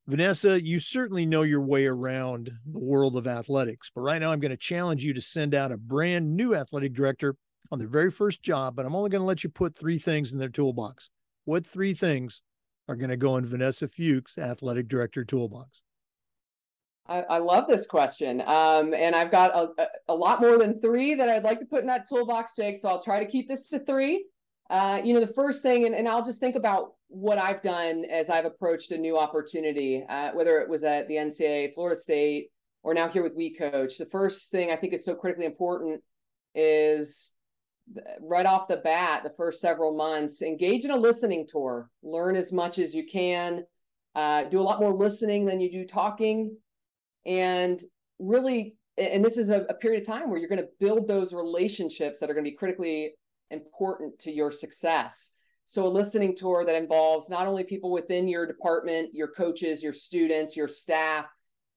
[0.08, 4.40] Vanessa, you certainly know your way around the world of athletics, but right now I'm
[4.40, 7.36] going to challenge you to send out a brand new athletic director
[7.70, 10.32] on their very first job, but I'm only going to let you put three things
[10.32, 11.10] in their toolbox.
[11.44, 12.40] What three things
[12.88, 15.82] are going to go in Vanessa Fuchs' athletic director toolbox?
[17.06, 18.42] I, I love this question.
[18.46, 21.80] Um, and I've got a, a, lot more than three that I'd like to put
[21.80, 22.78] in that toolbox, Jake.
[22.78, 24.24] So I'll try to keep this to three.
[24.70, 28.04] Uh, you know, the first thing, and, and I'll just think about what I've done
[28.04, 32.50] as I've approached a new opportunity, uh, whether it was at the NCAA, Florida State,
[32.82, 33.96] or now here with We Coach.
[33.96, 36.02] The first thing I think is so critically important
[36.54, 37.30] is
[38.20, 41.90] right off the bat, the first several months, engage in a listening tour.
[42.02, 43.64] Learn as much as you can.
[44.14, 46.56] Uh, do a lot more listening than you do talking,
[47.24, 47.82] and
[48.18, 51.32] really, and this is a, a period of time where you're going to build those
[51.32, 53.12] relationships that are going to be critically
[53.50, 55.32] important to your success.
[55.66, 59.92] So, a listening tour that involves not only people within your department, your coaches, your
[59.92, 61.26] students, your staff,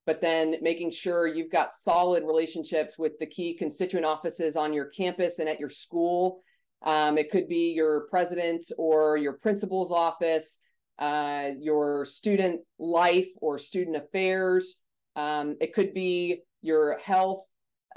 [0.06, 4.86] but then making sure you've got solid relationships with the key constituent offices on your
[4.86, 6.42] campus and at your school.
[6.84, 10.58] Um, it could be your president or your principal's office,
[10.98, 14.78] uh, your student life or student affairs.
[15.16, 17.46] Um, it could be your health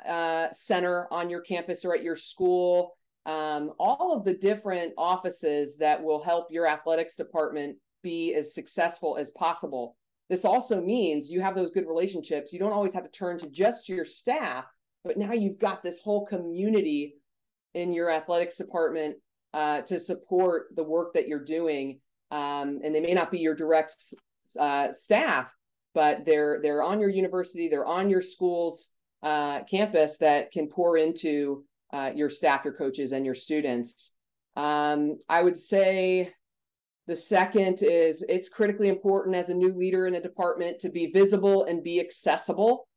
[0.06, 2.96] uh, center on your campus or at your school.
[3.26, 9.16] Um, all of the different offices that will help your athletics department be as successful
[9.16, 9.96] as possible.
[10.28, 12.52] This also means you have those good relationships.
[12.52, 14.64] You don't always have to turn to just your staff,
[15.04, 17.16] but now you've got this whole community
[17.74, 19.16] in your athletics department
[19.52, 22.00] uh, to support the work that you're doing.
[22.30, 23.96] Um, and they may not be your direct
[24.58, 25.54] uh, staff,
[25.94, 28.88] but they're they're on your university, they're on your school's
[29.22, 31.64] uh, campus that can pour into
[31.94, 34.10] uh, your staff, your coaches, and your students.
[34.56, 36.32] Um, I would say
[37.06, 41.12] the second is it's critically important as a new leader in a department to be
[41.12, 42.88] visible and be accessible.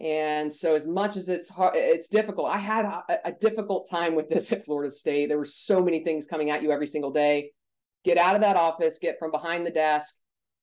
[0.00, 2.48] And so, as much as it's hard, it's difficult.
[2.48, 5.28] I had a, a, difficult time with this at Florida State.
[5.28, 7.50] There were so many things coming at you every single day.
[8.04, 10.14] Get out of that office, get from behind the desk,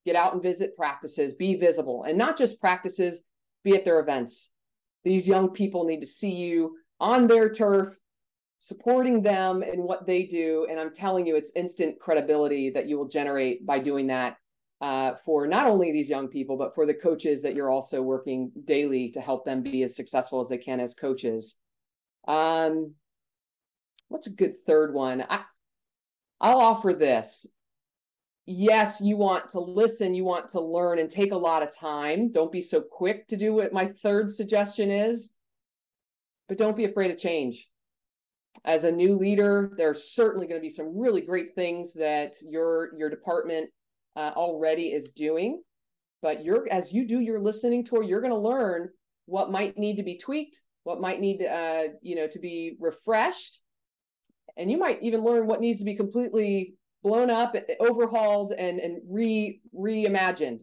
[0.06, 3.24] get out and visit practices, be visible, and not just practices,
[3.64, 4.50] be at their events.
[5.04, 7.96] These young people need to see you on their turf
[8.60, 10.68] supporting them in what they do.
[10.70, 14.38] And I'm telling you, it's instant credibility that you will generate by doing that
[14.82, 18.52] uh, for not only these young people, but for the coaches that you're also working
[18.66, 21.56] daily to help them be as successful as they can as coaches.
[22.28, 22.94] Um,
[24.10, 25.26] what's a good third one?
[25.30, 25.42] I,
[26.42, 27.46] I'll offer this.
[28.46, 32.32] Yes, you want to listen, you want to learn and take a lot of time.
[32.32, 35.30] Don't be so quick to do what my third suggestion is,
[36.50, 37.70] but don't be afraid of change
[38.66, 42.96] as a new leader, there's certainly going to be some really great things that your
[42.98, 43.70] your department
[44.16, 45.62] uh, already is doing.
[46.22, 48.90] But you're as you do your listening tour, you're going to learn
[49.26, 53.60] what might need to be tweaked, what might need uh, you know to be refreshed,
[54.58, 59.02] and you might even learn what needs to be completely blown up, overhauled, and and
[59.08, 60.60] re reimagined.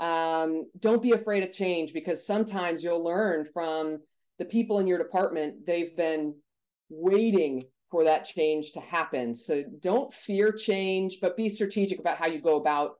[0.00, 4.00] Um, don't be afraid of change because sometimes you'll learn from
[4.42, 6.34] the people in your department, they've been
[6.88, 7.62] waiting
[7.92, 9.36] for that change to happen.
[9.36, 12.94] So don't fear change, but be strategic about how you go about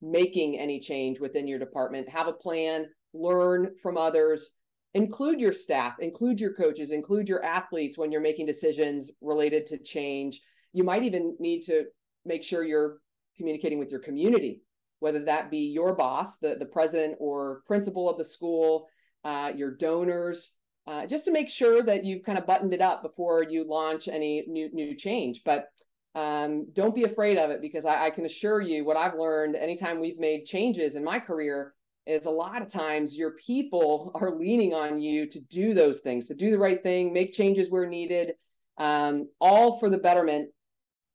[0.00, 2.08] making any change within your department.
[2.08, 4.52] Have a plan, learn from others,
[4.94, 9.76] include your staff, include your coaches, include your athletes when you're making decisions related to
[9.76, 10.40] change.
[10.72, 11.84] You might even need to
[12.24, 13.00] make sure you're
[13.36, 14.62] communicating with your community,
[15.00, 18.88] whether that be your boss, the, the president or principal of the school,
[19.24, 20.52] uh, your donors,
[20.86, 24.08] uh, just to make sure that you've kind of buttoned it up before you launch
[24.08, 25.42] any new new change.
[25.44, 25.68] But
[26.14, 29.54] um, don't be afraid of it because I, I, can assure you what I've learned
[29.54, 31.74] anytime we've made changes in my career
[32.06, 36.28] is a lot of times your people are leaning on you to do those things,
[36.28, 38.32] to do the right thing, make changes where needed,
[38.78, 40.48] um, all for the betterment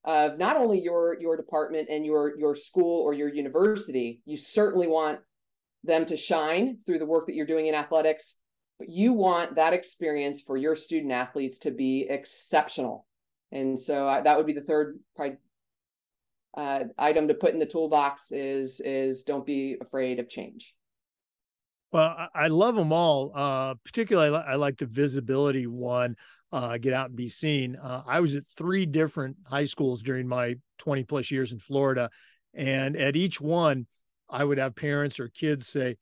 [0.04, 4.22] of not only your your department and your your school or your university.
[4.26, 5.20] You certainly want
[5.84, 8.36] them to shine through the work that you're doing in athletics,
[8.88, 13.06] you want that experience for your student athletes to be exceptional.
[13.52, 15.00] And so uh, that would be the third
[16.58, 20.74] uh, item to put in the toolbox is is don't be afraid of change.
[21.92, 23.34] Well, I, love them all.
[23.36, 26.16] Uh, particularly, I, like the visibility one.
[26.54, 27.78] Uh, get out and be seen.
[27.78, 32.10] Uh, I was at three different high schools during my 20 plus years in Florida,
[32.54, 33.88] and at each one,
[34.30, 35.96] I would have parents or kids say,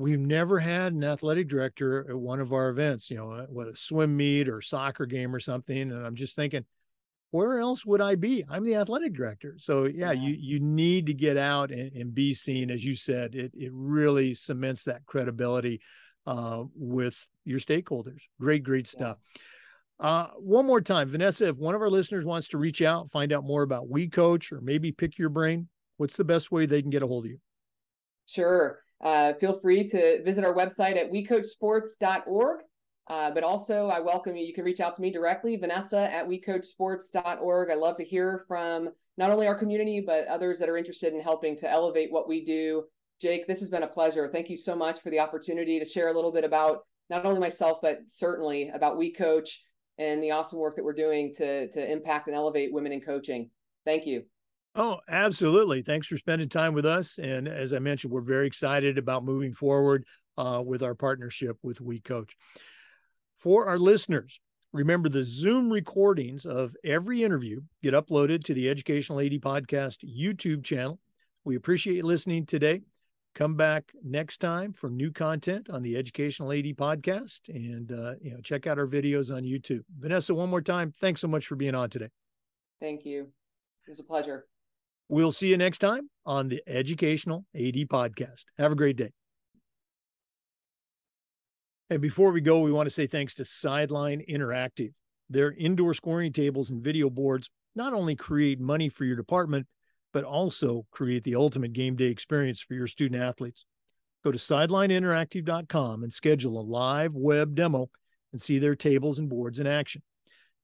[0.00, 3.10] "We've never had an athletic director at one of our events.
[3.10, 6.64] You know, whether swim meet or soccer game or something." And I'm just thinking,
[7.30, 8.44] where else would I be?
[8.48, 9.56] I'm the athletic director.
[9.58, 10.22] So yeah, yeah.
[10.22, 12.70] you you need to get out and, and, be seen.
[12.70, 15.80] As you said, it it really cements that credibility
[16.26, 18.22] uh, with your stakeholders.
[18.40, 19.18] Great, great stuff.
[19.34, 19.42] Yeah.
[20.00, 23.32] Uh, one more time, Vanessa, if one of our listeners wants to reach out, find
[23.32, 25.68] out more about We Coach or maybe pick your brain,
[25.98, 27.38] what's the best way they can get a hold of you?
[28.24, 28.78] Sure.
[29.02, 32.60] Uh, feel free to visit our website at wecoachsports.org.
[33.08, 34.44] Uh, but also, I welcome you.
[34.44, 37.70] You can reach out to me directly, Vanessa at wecoachsports.org.
[37.70, 41.20] I love to hear from not only our community, but others that are interested in
[41.20, 42.84] helping to elevate what we do.
[43.20, 44.30] Jake, this has been a pleasure.
[44.32, 47.40] Thank you so much for the opportunity to share a little bit about not only
[47.40, 49.60] myself, but certainly about We Coach
[49.98, 53.50] and the awesome work that we're doing to, to impact and elevate women in coaching.
[53.84, 54.24] Thank you.
[54.74, 55.82] Oh, absolutely.
[55.82, 57.18] Thanks for spending time with us.
[57.18, 60.04] And as I mentioned, we're very excited about moving forward
[60.38, 62.36] uh, with our partnership with We Coach.
[63.38, 64.40] For our listeners,
[64.72, 70.64] remember the Zoom recordings of every interview get uploaded to the Educational AD Podcast YouTube
[70.64, 71.00] channel.
[71.44, 72.82] We appreciate you listening today.
[73.34, 78.32] Come back next time for new content on the Educational AD Podcast, and uh, you
[78.32, 79.82] know check out our videos on YouTube.
[79.98, 82.08] Vanessa, one more time, thanks so much for being on today.
[82.80, 83.28] Thank you.
[83.86, 84.46] It was a pleasure.
[85.10, 88.44] We'll see you next time on the Educational AD Podcast.
[88.58, 89.10] Have a great day.
[91.90, 94.92] And before we go, we want to say thanks to Sideline Interactive.
[95.28, 99.66] Their indoor scoring tables and video boards not only create money for your department,
[100.12, 103.64] but also create the ultimate game day experience for your student athletes.
[104.22, 107.90] Go to sidelineinteractive.com and schedule a live web demo
[108.30, 110.02] and see their tables and boards in action.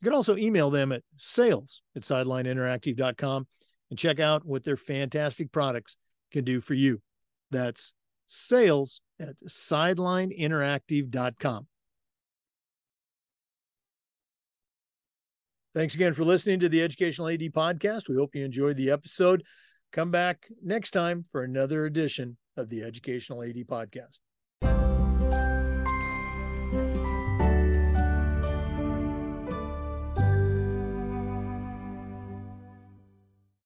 [0.01, 3.49] You can also email them at sales at sidelineinteractive.com
[3.91, 5.97] and check out what their fantastic products
[6.33, 7.01] can do for you.
[7.51, 7.95] That's
[8.29, 11.67] sales at sidelineinteractive.com.
[15.75, 18.09] Thanks again for listening to the Educational AD podcast.
[18.09, 19.45] We hope you enjoyed the episode.
[19.93, 24.21] Come back next time for another edition of the Educational AD podcast.